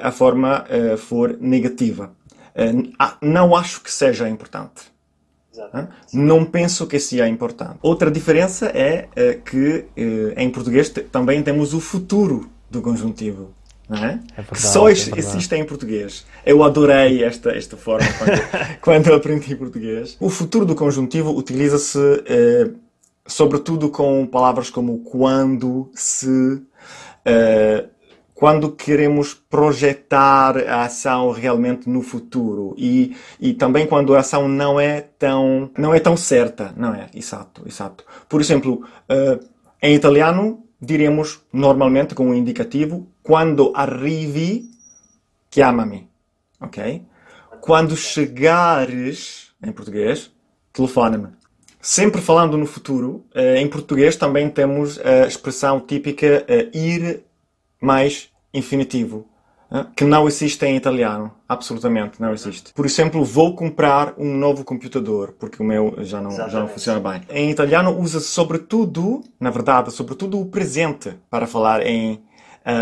a 0.00 0.12
forma 0.12 0.64
uh, 0.64 0.96
for 0.96 1.36
negativa. 1.40 2.12
não 3.20 3.54
acho 3.54 3.82
que 3.82 3.90
seja 3.90 4.28
importante. 4.28 4.96
Não 6.12 6.44
penso 6.44 6.86
que 6.86 7.00
seja 7.00 7.28
importante. 7.28 7.78
Outra 7.82 8.10
diferença 8.10 8.66
é 8.72 9.08
que 9.44 9.86
em 10.36 10.50
português 10.50 10.88
também 11.10 11.42
temos 11.42 11.74
o 11.74 11.80
futuro 11.80 12.48
do 12.70 12.80
conjuntivo. 12.80 13.57
É? 13.90 13.94
É 13.96 14.00
verdade, 14.02 14.48
que 14.52 14.60
só 14.60 14.88
é 14.88 14.92
existe 14.92 15.54
em 15.54 15.64
português. 15.64 16.26
Eu 16.44 16.62
adorei 16.62 17.24
esta, 17.24 17.50
esta 17.50 17.76
forma 17.76 18.06
quando, 18.18 18.80
quando 18.80 19.14
aprendi 19.14 19.56
português. 19.56 20.16
O 20.20 20.28
futuro 20.28 20.66
do 20.66 20.74
conjuntivo 20.74 21.30
utiliza-se 21.34 21.98
eh, 22.26 22.70
sobretudo 23.28 23.90
com 23.90 24.26
palavras 24.26 24.70
como 24.70 24.98
quando, 25.00 25.90
se, 25.94 26.62
eh, 27.24 27.84
quando 28.34 28.72
queremos 28.72 29.34
projetar 29.34 30.56
a 30.66 30.84
ação 30.84 31.30
realmente 31.30 31.88
no 31.88 32.02
futuro 32.02 32.74
e, 32.76 33.14
e 33.38 33.52
também 33.52 33.86
quando 33.86 34.16
a 34.16 34.20
ação 34.20 34.48
não 34.48 34.80
é 34.80 35.02
tão 35.02 35.70
não 35.76 35.94
é 35.94 36.00
tão 36.00 36.16
certa, 36.16 36.72
não 36.76 36.94
é? 36.94 37.08
Exato, 37.14 37.62
exato. 37.66 38.04
Por 38.28 38.40
exemplo, 38.40 38.82
eh, 39.08 39.38
em 39.82 39.94
italiano 39.94 40.64
diremos 40.80 41.40
normalmente 41.52 42.14
com 42.14 42.28
um 42.28 42.34
indicativo 42.34 43.06
quando 43.28 43.72
arrivi 43.74 44.70
chiamami, 45.50 46.08
ok? 46.58 47.02
Quando 47.60 47.94
chegares 47.94 49.52
em 49.62 49.70
português 49.70 50.30
telefona-me. 50.72 51.28
Sempre 51.78 52.22
falando 52.22 52.56
no 52.56 52.64
futuro, 52.64 53.26
eh, 53.34 53.60
em 53.60 53.68
português 53.68 54.16
também 54.16 54.48
temos 54.48 54.98
a 55.00 55.26
expressão 55.26 55.78
típica 55.78 56.42
eh, 56.48 56.70
ir 56.72 57.20
mais 57.78 58.30
infinitivo, 58.54 59.26
eh, 59.70 59.84
que 59.94 60.04
não 60.04 60.26
existe 60.26 60.64
em 60.64 60.74
italiano. 60.74 61.30
Absolutamente, 61.46 62.22
não 62.22 62.32
existe. 62.32 62.72
Por 62.72 62.86
exemplo, 62.86 63.22
vou 63.22 63.54
comprar 63.54 64.14
um 64.16 64.34
novo 64.34 64.64
computador, 64.64 65.34
porque 65.38 65.62
o 65.62 65.66
meu 65.66 65.96
já 65.98 66.18
não, 66.22 66.30
já 66.30 66.60
não 66.60 66.68
funciona 66.68 66.98
bem. 66.98 67.22
Em 67.28 67.50
italiano 67.50 67.94
usa 68.00 68.20
sobretudo, 68.20 69.22
na 69.38 69.50
verdade, 69.50 69.92
sobretudo 69.92 70.40
o 70.40 70.46
presente 70.46 71.12
para 71.28 71.46
falar 71.46 71.86
em 71.86 72.26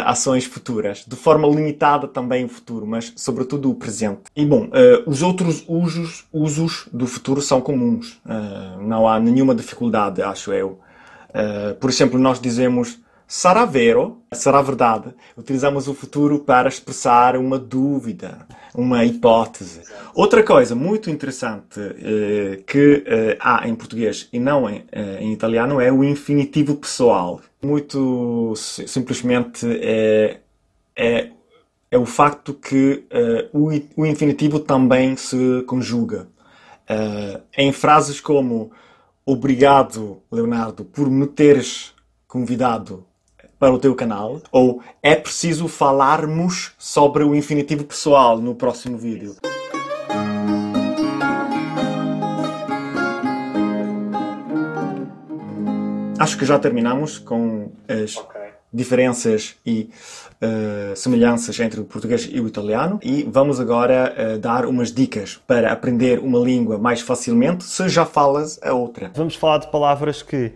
ações 0.06 0.44
futuras, 0.44 1.04
de 1.06 1.16
forma 1.16 1.46
limitada 1.48 2.08
também 2.08 2.44
o 2.44 2.48
futuro, 2.48 2.86
mas 2.86 3.12
sobretudo 3.16 3.70
o 3.70 3.74
presente. 3.74 4.22
E 4.34 4.44
bom, 4.44 4.68
eh, 4.72 5.02
os 5.06 5.22
outros 5.22 5.64
usos, 5.68 6.24
usos 6.32 6.88
do 6.92 7.06
futuro 7.06 7.40
são 7.40 7.60
comuns, 7.60 8.20
Eh, 8.28 8.82
não 8.82 9.06
há 9.08 9.18
nenhuma 9.20 9.54
dificuldade, 9.54 10.20
acho 10.22 10.52
eu. 10.52 10.78
Eh, 11.32 11.74
por 11.80 11.90
exemplo, 11.90 12.18
nós 12.18 12.40
dizemos 12.40 12.98
sarà 13.26 13.64
vero, 13.64 14.18
será 14.32 14.62
verdade. 14.62 15.14
Utilizamos 15.36 15.88
o 15.88 15.94
futuro 15.94 16.40
para 16.40 16.68
expressar 16.68 17.36
uma 17.36 17.58
dúvida, 17.58 18.46
uma 18.74 19.04
hipótese. 19.04 19.80
Outra 20.14 20.42
coisa 20.42 20.74
muito 20.74 21.10
interessante 21.10 21.80
eh, 21.80 22.62
que 22.66 23.04
eh, 23.06 23.36
há 23.40 23.68
em 23.68 23.74
português 23.74 24.28
e 24.32 24.38
não 24.38 24.68
em, 24.68 24.84
eh, 24.92 25.18
em 25.20 25.32
italiano 25.32 25.80
é 25.80 25.90
o 25.92 26.04
infinitivo 26.04 26.76
pessoal. 26.76 27.40
Muito 27.62 28.54
si- 28.56 28.86
simplesmente 28.86 29.66
é, 29.82 30.40
é, 30.94 31.30
é 31.90 31.98
o 31.98 32.06
facto 32.06 32.54
que 32.54 33.04
eh, 33.10 33.48
o, 33.52 33.68
o 33.96 34.06
infinitivo 34.06 34.60
também 34.60 35.16
se 35.16 35.62
conjuga. 35.66 36.28
Eh, 36.88 37.40
em 37.58 37.72
frases 37.72 38.20
como 38.20 38.70
Obrigado, 39.28 40.22
Leonardo, 40.30 40.84
por 40.84 41.10
me 41.10 41.26
teres 41.26 41.92
convidado 42.28 43.05
para 43.58 43.72
o 43.72 43.78
teu 43.78 43.94
canal, 43.94 44.40
ou 44.52 44.82
é 45.02 45.14
preciso 45.14 45.68
falarmos 45.68 46.72
sobre 46.78 47.24
o 47.24 47.34
infinitivo 47.34 47.84
pessoal 47.84 48.38
no 48.38 48.54
próximo 48.54 48.98
vídeo. 48.98 49.36
Acho 56.18 56.38
que 56.38 56.44
já 56.44 56.58
terminamos 56.58 57.18
com 57.18 57.70
as 57.88 58.16
diferenças 58.72 59.54
e 59.64 59.90
eh, 60.40 60.92
semelhanças 60.94 61.58
entre 61.60 61.80
o 61.80 61.84
português 61.84 62.28
e 62.30 62.40
o 62.40 62.46
italiano 62.46 62.98
e 63.02 63.22
vamos 63.22 63.58
agora 63.58 64.12
eh, 64.16 64.36
dar 64.36 64.66
umas 64.66 64.92
dicas 64.92 65.40
para 65.46 65.72
aprender 65.72 66.18
uma 66.18 66.38
língua 66.38 66.76
mais 66.76 67.00
facilmente 67.00 67.64
se 67.64 67.88
já 67.88 68.04
falas 68.04 68.60
a 68.62 68.74
outra. 68.74 69.10
Vamos 69.14 69.34
falar 69.34 69.58
de 69.58 69.70
palavras 69.70 70.22
que, 70.22 70.52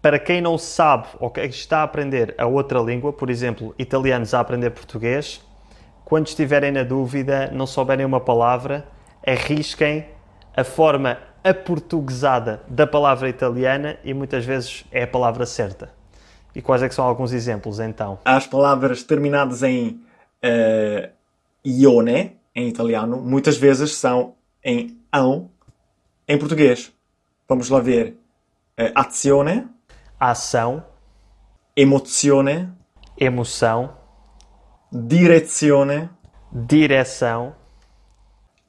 para 0.00 0.18
quem 0.18 0.40
não 0.40 0.56
sabe 0.56 1.08
ou 1.18 1.30
que 1.30 1.40
está 1.40 1.80
a 1.80 1.82
aprender 1.82 2.34
a 2.38 2.46
outra 2.46 2.78
língua, 2.80 3.12
por 3.12 3.30
exemplo, 3.30 3.74
italianos 3.78 4.32
a 4.32 4.40
aprender 4.40 4.70
português, 4.70 5.44
quando 6.04 6.28
estiverem 6.28 6.72
na 6.72 6.84
dúvida, 6.84 7.50
não 7.52 7.66
souberem 7.66 8.06
uma 8.06 8.20
palavra, 8.20 8.86
arrisquem 9.26 10.06
a 10.56 10.64
forma 10.64 11.18
aportuguesada 11.44 12.62
da 12.68 12.86
palavra 12.86 13.28
italiana 13.28 13.98
e 14.04 14.14
muitas 14.14 14.44
vezes 14.44 14.84
é 14.90 15.02
a 15.02 15.06
palavra 15.06 15.44
certa. 15.44 15.92
E 16.54 16.62
quais 16.62 16.82
é 16.82 16.88
que 16.88 16.94
são 16.94 17.04
alguns 17.04 17.32
exemplos 17.32 17.78
então? 17.78 18.18
As 18.24 18.46
palavras 18.46 19.02
terminadas 19.02 19.62
em 19.62 20.00
eh, 20.42 21.10
ione, 21.64 22.36
em 22.54 22.68
italiano, 22.68 23.18
muitas 23.18 23.56
vezes 23.56 23.92
são 23.92 24.34
em 24.64 24.98
ão, 25.12 25.50
em 26.26 26.38
português. 26.38 26.92
Vamos 27.48 27.68
lá 27.68 27.80
ver. 27.80 28.16
Eh, 28.76 28.92
azione, 28.94 29.68
Ação, 30.18 30.84
emozione, 31.76 32.68
emoção, 33.16 33.96
direzione, 34.92 36.08
direção, 36.52 37.54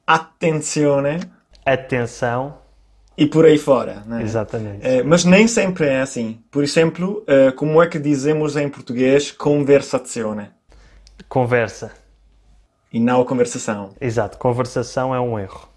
attenzione 0.06 1.20
atenção. 1.66 2.58
e 3.18 3.26
por 3.26 3.46
aí 3.46 3.58
fora. 3.58 4.04
né? 4.06 4.22
Exatamente. 4.24 4.86
Eh, 4.86 5.04
mas 5.04 5.24
nem 5.26 5.48
sempre 5.48 5.88
é 5.88 6.02
assim. 6.02 6.42
Por 6.50 6.64
exemplo, 6.64 7.24
eh, 7.28 7.52
como 7.52 7.82
é 7.82 7.88
que 7.88 8.00
dizemos 8.00 8.56
em 8.56 8.70
português 8.70 9.32
conversazione 9.32 10.50
Conversa. 11.28 11.92
e 12.92 13.00
não 13.00 13.24
conversação? 13.24 13.94
Exato, 14.02 14.38
conversação 14.38 15.14
é 15.14 15.20
um 15.20 15.38
erro. 15.38 15.69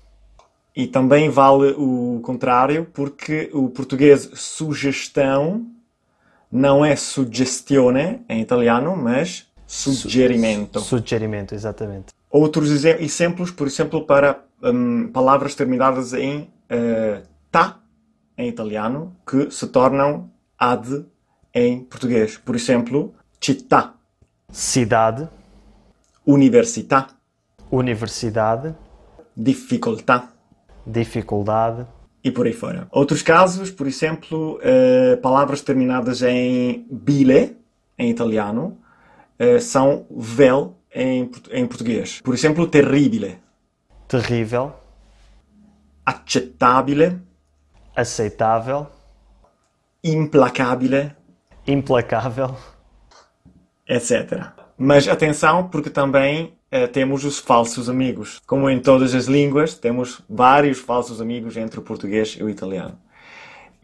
E 0.75 0.87
também 0.87 1.29
vale 1.29 1.73
o 1.77 2.21
contrário, 2.23 2.87
porque 2.93 3.51
o 3.53 3.69
português 3.69 4.31
sugestão 4.35 5.67
não 6.51 6.85
é 6.85 6.97
suggestione 6.97 8.21
em 8.29 8.41
italiano, 8.41 8.97
mas 8.97 9.47
suggerimento. 9.67 10.81
Suggerimento, 10.81 11.55
exatamente. 11.55 12.13
Outros 12.31 12.71
exe- 12.71 13.03
exemplos, 13.03 13.51
por 13.51 13.67
exemplo, 13.67 14.07
para 14.07 14.45
hum, 14.63 15.11
palavras 15.13 15.55
terminadas 15.55 16.15
em 16.15 16.51
eh, 16.69 17.23
tá 17.51 17.79
em 18.37 18.49
italiano, 18.49 19.15
que 19.27 19.51
se 19.51 19.67
tornam 19.67 20.31
ad 20.59 21.05
em 21.55 21.81
português. 21.85 22.39
Por 22.39 22.57
exemplo, 22.57 23.15
città, 23.41 23.95
Cidade, 24.51 25.29
università, 26.27 27.09
universidade, 27.71 28.75
difficoltà. 29.37 30.32
Dificuldade, 30.87 31.87
e 32.25 32.31
por 32.31 32.47
aí 32.47 32.53
fora. 32.53 32.87
Outros 32.91 33.23
casos, 33.23 33.71
por 33.71 33.87
exemplo, 33.87 34.59
eh, 34.63 35.17
palavras 35.17 35.61
terminadas 35.61 36.23
em 36.23 36.87
bile, 36.91 37.57
em 37.99 38.11
italiano, 38.11 38.79
eh, 39.39 39.59
são 39.59 40.07
vel 40.11 40.77
em, 40.95 41.31
em 41.51 41.67
português. 41.67 42.21
Por 42.21 42.33
exemplo, 42.33 42.67
terribile, 42.67 43.39
terrível, 44.07 44.73
accettabile, 46.07 47.21
aceitável, 47.97 48.87
implacabile, 50.05 51.13
implacável, 51.67 52.57
etc. 53.89 54.53
Mas 54.79 55.09
atenção, 55.09 55.69
porque 55.69 55.91
também 55.91 56.57
eh, 56.73 56.87
temos 56.87 57.23
os 57.23 57.39
falsos 57.39 57.91
amigos. 57.91 58.41
Como 58.47 58.69
em 58.71 58.81
todas 58.81 59.15
as 59.15 59.27
línguas, 59.27 59.75
temos 59.75 60.23
vários 60.29 60.79
falsos 60.79 61.21
amigos 61.21 61.55
entre 61.59 61.79
o 61.79 61.83
português 61.83 62.35
e 62.41 62.43
o 62.43 62.49
italiano. 62.49 62.99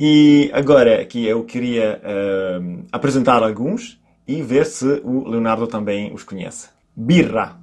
E 0.01 0.51
agora 0.55 1.03
aqui 1.03 1.27
eu 1.27 1.45
queria 1.45 2.01
eh, 2.03 2.61
apresentar 2.91 3.43
alguns 3.43 4.01
e 4.27 4.41
ver 4.43 4.65
se 4.65 5.03
o 5.05 5.29
Leonardo 5.29 5.67
também 5.67 6.15
os 6.15 6.23
conhece. 6.23 6.71
Birra, 6.97 7.59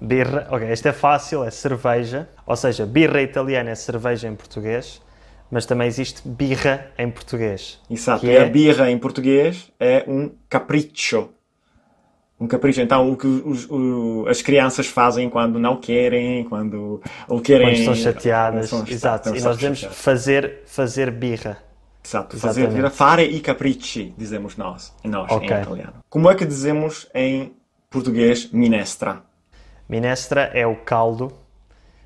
birra. 0.00 0.48
Ok, 0.50 0.70
este 0.70 0.88
é 0.88 0.92
fácil, 0.92 1.44
é 1.44 1.50
cerveja. 1.50 2.28
Ou 2.46 2.56
seja, 2.56 2.86
birra 2.86 3.20
italiana 3.20 3.70
é 3.70 3.74
cerveja 3.74 4.26
em 4.26 4.34
português, 4.34 5.02
mas 5.50 5.66
também 5.66 5.86
existe 5.86 6.26
birra 6.26 6.90
em 6.98 7.10
português. 7.10 7.78
exato. 7.90 8.24
E 8.24 8.30
a 8.30 8.44
é 8.44 8.48
birra 8.48 8.90
em 8.90 8.98
português 8.98 9.70
é 9.78 10.04
um 10.08 10.30
capricho. 10.48 11.28
Um 12.40 12.46
capricho. 12.46 12.80
Então, 12.80 13.10
o 13.10 13.16
que 13.16 13.26
os- 13.26 13.66
o- 13.68 14.24
as 14.28 14.40
crianças 14.40 14.86
fazem 14.86 15.28
quando 15.28 15.58
não 15.58 15.76
querem, 15.76 16.44
quando 16.44 17.00
ou 17.28 17.40
querem. 17.40 17.66
quando 17.68 17.74
estão 17.78 17.94
chateadas. 17.94 18.64
Estão- 18.66 18.84
Exato. 18.86 19.28
E 19.36 19.40
nós 19.40 19.56
devemos 19.56 19.78
chateadas. 19.80 19.98
fazer, 20.02 20.62
fazer 20.66 21.10
birra. 21.10 21.58
Exato, 22.04 22.36
fazer 22.38 22.60
Exatamente. 22.60 22.74
vira 22.76 22.90
fare 22.90 23.24
i 23.24 23.40
capricci, 23.40 24.14
dizemos 24.16 24.56
nós, 24.56 24.94
nós 25.04 25.30
Ok. 25.30 25.48
em 25.50 25.60
italiano. 25.62 25.94
Como 26.08 26.30
é 26.30 26.34
que 26.34 26.46
dizemos 26.46 27.08
em 27.12 27.52
português 27.90 28.50
minestra? 28.52 29.20
Minestra 29.88 30.42
é 30.54 30.66
o 30.66 30.76
caldo 30.76 31.32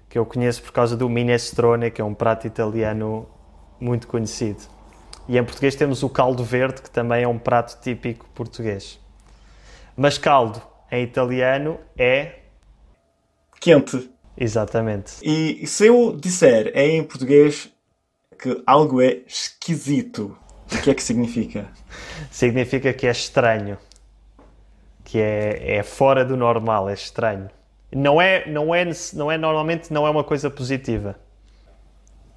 que 0.09 0.18
eu 0.18 0.25
conheço 0.25 0.62
por 0.62 0.73
causa 0.73 0.97
do 0.97 1.09
minestrone, 1.09 1.90
que 1.90 2.01
é 2.01 2.05
um 2.05 2.14
prato 2.14 2.47
italiano 2.47 3.29
muito 3.79 4.07
conhecido. 4.09 4.62
E 5.29 5.37
em 5.38 5.45
português 5.45 5.75
temos 5.75 6.03
o 6.03 6.09
caldo 6.09 6.42
verde, 6.42 6.83
que 6.83 6.90
também 6.90 7.23
é 7.23 7.29
um 7.29 7.38
prato 7.38 7.79
típico 7.81 8.27
português. 8.35 8.99
Mas 9.96 10.18
caldo 10.18 10.62
em 10.90 11.02
italiano 11.02 11.78
é. 11.96 12.40
Quente. 13.61 14.11
Exatamente. 14.37 15.14
E 15.22 15.66
se 15.66 15.87
eu 15.87 16.16
disser 16.16 16.72
em 16.74 17.02
português 17.05 17.70
que 18.38 18.62
algo 18.66 19.00
é 19.00 19.20
esquisito, 19.26 20.37
o 20.72 20.83
que 20.83 20.90
é 20.90 20.94
que 20.94 21.02
significa? 21.02 21.68
Significa 22.31 22.92
que 22.92 23.07
é 23.07 23.11
estranho. 23.11 23.78
Que 25.05 25.20
é, 25.20 25.76
é 25.76 25.83
fora 25.83 26.24
do 26.24 26.37
normal, 26.37 26.88
é 26.88 26.94
estranho. 26.94 27.48
Não 27.94 28.20
é, 28.20 28.48
não, 28.48 28.74
é, 28.74 28.85
não 29.12 29.31
é 29.31 29.37
normalmente 29.37 29.92
não 29.92 30.07
é 30.07 30.11
uma 30.11 30.24
coisa 30.24 30.50
positiva. 30.50 31.16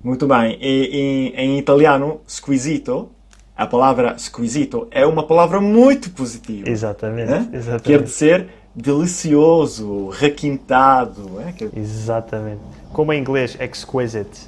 Muito 0.03 0.27
bem. 0.27 0.57
E, 0.61 0.89
em, 0.91 1.35
em 1.35 1.57
italiano, 1.57 2.21
squisito, 2.27 3.09
a 3.55 3.65
palavra 3.65 4.17
squisito 4.17 4.87
é 4.91 5.05
uma 5.05 5.23
palavra 5.25 5.61
muito 5.61 6.09
positiva. 6.11 6.69
Exatamente. 6.69 7.31
né? 7.31 7.49
exatamente. 7.53 7.83
Quer 7.83 8.01
dizer 8.03 8.47
delicioso, 8.75 10.09
requintado. 10.09 11.29
né? 11.29 11.53
Quer- 11.57 11.69
Exatamente. 11.75 12.61
Como 12.91 13.13
em 13.13 13.19
inglês, 13.19 13.57
exquisite. 13.59 14.47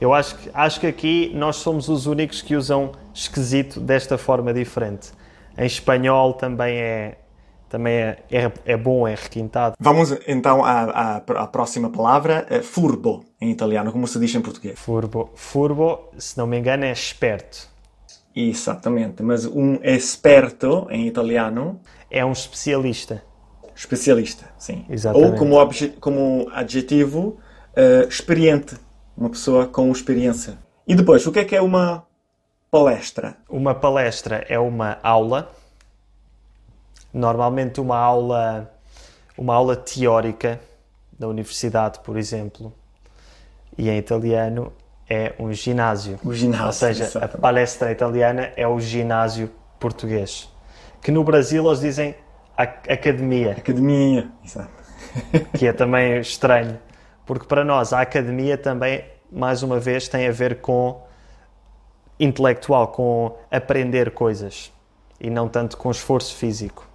Eu 0.00 0.12
acho 0.14 0.36
que, 0.36 0.50
acho 0.54 0.80
que 0.80 0.86
aqui 0.86 1.32
nós 1.34 1.56
somos 1.56 1.88
os 1.88 2.06
únicos 2.06 2.40
que 2.42 2.54
usam 2.54 2.92
esquisito 3.14 3.80
desta 3.80 4.16
forma 4.18 4.52
diferente. 4.52 5.10
Em 5.56 5.66
espanhol 5.66 6.34
também 6.34 6.76
é, 6.78 7.18
também 7.68 7.94
é, 7.94 8.18
é, 8.30 8.52
é 8.64 8.76
bom, 8.76 9.08
é 9.08 9.14
requintado. 9.14 9.74
Vamos 9.80 10.14
então 10.28 10.64
à, 10.64 10.82
à, 10.84 11.16
à 11.16 11.46
próxima 11.48 11.90
palavra, 11.90 12.46
eh, 12.48 12.62
furbo, 12.62 13.24
em 13.40 13.50
italiano, 13.50 13.90
como 13.90 14.06
se 14.06 14.20
diz 14.20 14.32
em 14.34 14.40
português. 14.40 14.78
Furbo, 14.78 15.30
furbo, 15.34 15.98
se 16.16 16.38
não 16.38 16.46
me 16.46 16.58
engano, 16.58 16.84
é 16.84 16.92
esperto. 16.92 17.68
Exatamente, 18.40 19.22
mas 19.22 19.44
um 19.44 19.74
esperto, 19.82 20.86
em 20.90 21.06
italiano, 21.06 21.80
É 22.10 22.24
um 22.24 22.32
especialista. 22.32 23.22
especialista, 23.74 24.44
sim. 24.58 24.84
Exatamente. 24.88 25.32
Ou 25.32 25.36
como, 25.38 25.54
obje- 25.56 25.94
como 26.00 26.48
adjetivo, 26.52 27.38
eh, 27.74 28.06
experiente, 28.08 28.76
uma 29.16 29.28
pessoa 29.30 29.66
com 29.66 29.90
experiência. 29.90 30.56
E 30.86 30.94
depois, 30.94 31.26
o 31.26 31.32
que 31.32 31.40
é 31.40 31.44
que 31.44 31.56
é 31.56 31.60
uma 31.62 32.04
palestra? 32.70 33.36
Uma 33.48 33.74
palestra 33.74 34.44
é 34.48 34.58
uma 34.58 34.98
aula, 35.02 35.50
normalmente 37.12 37.80
uma 37.80 37.96
aula, 37.96 38.70
uma 39.36 39.54
aula 39.54 39.76
teórica 39.76 40.60
da 41.18 41.26
universidade, 41.28 41.98
por 42.00 42.16
exemplo, 42.16 42.72
e 43.76 43.88
em 43.88 43.98
italiano 43.98 44.72
é 45.08 45.34
um 45.38 45.52
ginásio. 45.52 46.18
O 46.24 46.32
ginásio, 46.34 46.66
Ou 46.66 46.72
seja, 46.72 47.04
a 47.04 47.06
exatamente. 47.06 47.40
palestra 47.40 47.90
italiana 47.92 48.52
é 48.56 48.66
o 48.66 48.78
ginásio 48.80 49.50
português. 49.78 50.52
Que 51.02 51.10
no 51.10 51.22
Brasil 51.24 51.64
eles 51.66 51.80
dizem 51.80 52.14
ac- 52.56 52.90
academia, 52.90 53.52
Academia. 53.52 54.28
Exato. 54.44 54.70
que 55.56 55.66
é 55.66 55.72
também 55.72 56.18
estranho, 56.20 56.78
porque 57.24 57.46
para 57.46 57.64
nós 57.64 57.92
a 57.92 58.00
academia 58.00 58.58
também, 58.58 59.04
mais 59.30 59.62
uma 59.62 59.78
vez, 59.80 60.08
tem 60.08 60.26
a 60.26 60.32
ver 60.32 60.60
com 60.60 61.02
intelectual, 62.20 62.88
com 62.88 63.36
aprender 63.50 64.10
coisas 64.10 64.72
e 65.20 65.30
não 65.30 65.48
tanto 65.48 65.76
com 65.76 65.90
esforço 65.90 66.34
físico. 66.34 66.87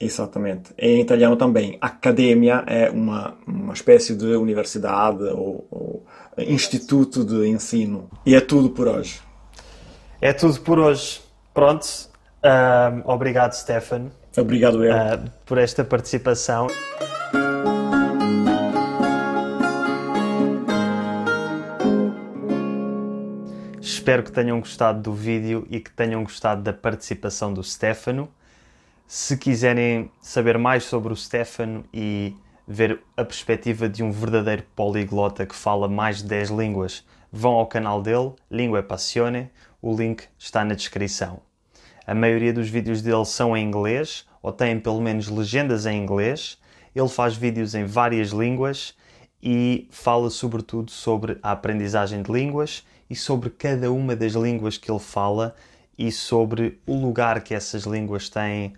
Exatamente. 0.00 0.72
Em 0.78 1.00
italiano 1.02 1.36
também. 1.36 1.76
Academia 1.78 2.64
é 2.66 2.88
uma, 2.90 3.36
uma 3.46 3.74
espécie 3.74 4.16
de 4.16 4.26
universidade 4.34 5.22
ou, 5.24 5.66
ou 5.70 6.06
instituto 6.38 7.22
de 7.22 7.46
ensino. 7.46 8.08
E 8.24 8.34
é 8.34 8.40
tudo 8.40 8.70
por 8.70 8.88
hoje. 8.88 9.20
É 10.20 10.32
tudo 10.32 10.58
por 10.60 10.78
hoje. 10.78 11.20
Pronto. 11.52 11.86
Ahm, 12.42 13.02
obrigado, 13.04 13.52
Stefan, 13.52 14.06
Obrigado, 14.34 14.82
eu. 14.82 14.94
ah, 14.94 15.22
por 15.44 15.58
esta 15.58 15.84
participação. 15.84 16.68
Espero 23.80 24.22
que 24.22 24.32
tenham 24.32 24.58
gostado 24.60 25.02
do 25.02 25.12
vídeo 25.12 25.66
e 25.68 25.80
que 25.80 25.90
tenham 25.90 26.22
gostado 26.22 26.62
da 26.62 26.72
participação 26.72 27.52
do 27.52 27.62
Stefano. 27.62 28.28
Se 29.12 29.36
quiserem 29.36 30.08
saber 30.20 30.56
mais 30.56 30.84
sobre 30.84 31.12
o 31.12 31.16
Stefano 31.16 31.84
e 31.92 32.32
ver 32.64 33.02
a 33.16 33.24
perspectiva 33.24 33.88
de 33.88 34.04
um 34.04 34.12
verdadeiro 34.12 34.62
poliglota 34.76 35.44
que 35.44 35.56
fala 35.56 35.88
mais 35.88 36.18
de 36.18 36.28
10 36.28 36.50
línguas, 36.50 37.04
vão 37.32 37.54
ao 37.54 37.66
canal 37.66 38.00
dele, 38.00 38.34
Língua 38.48 38.84
Passione. 38.84 39.50
O 39.82 39.96
link 39.96 40.22
está 40.38 40.64
na 40.64 40.74
descrição. 40.74 41.40
A 42.06 42.14
maioria 42.14 42.52
dos 42.52 42.68
vídeos 42.68 43.02
dele 43.02 43.24
são 43.24 43.56
em 43.56 43.66
inglês 43.66 44.28
ou 44.40 44.52
têm 44.52 44.78
pelo 44.78 45.00
menos 45.00 45.26
legendas 45.26 45.86
em 45.86 46.00
inglês. 46.00 46.56
Ele 46.94 47.08
faz 47.08 47.34
vídeos 47.34 47.74
em 47.74 47.84
várias 47.84 48.28
línguas 48.28 48.94
e 49.42 49.88
fala 49.90 50.30
sobretudo 50.30 50.92
sobre 50.92 51.36
a 51.42 51.50
aprendizagem 51.50 52.22
de 52.22 52.30
línguas 52.30 52.86
e 53.10 53.16
sobre 53.16 53.50
cada 53.50 53.90
uma 53.90 54.14
das 54.14 54.34
línguas 54.34 54.78
que 54.78 54.88
ele 54.88 55.00
fala 55.00 55.56
e 55.98 56.12
sobre 56.12 56.80
o 56.86 56.94
lugar 56.94 57.42
que 57.42 57.56
essas 57.56 57.82
línguas 57.82 58.28
têm 58.28 58.72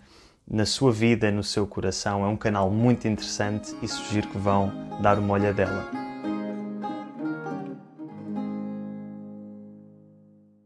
na 0.49 0.65
sua 0.65 0.91
vida, 0.91 1.31
no 1.31 1.43
seu 1.43 1.65
coração. 1.65 2.23
É 2.25 2.27
um 2.27 2.37
canal 2.37 2.69
muito 2.69 3.07
interessante 3.07 3.75
e 3.81 3.87
sugiro 3.87 4.27
que 4.27 4.37
vão 4.37 4.71
dar 5.01 5.17
uma 5.17 5.33
olhadela. 5.33 6.12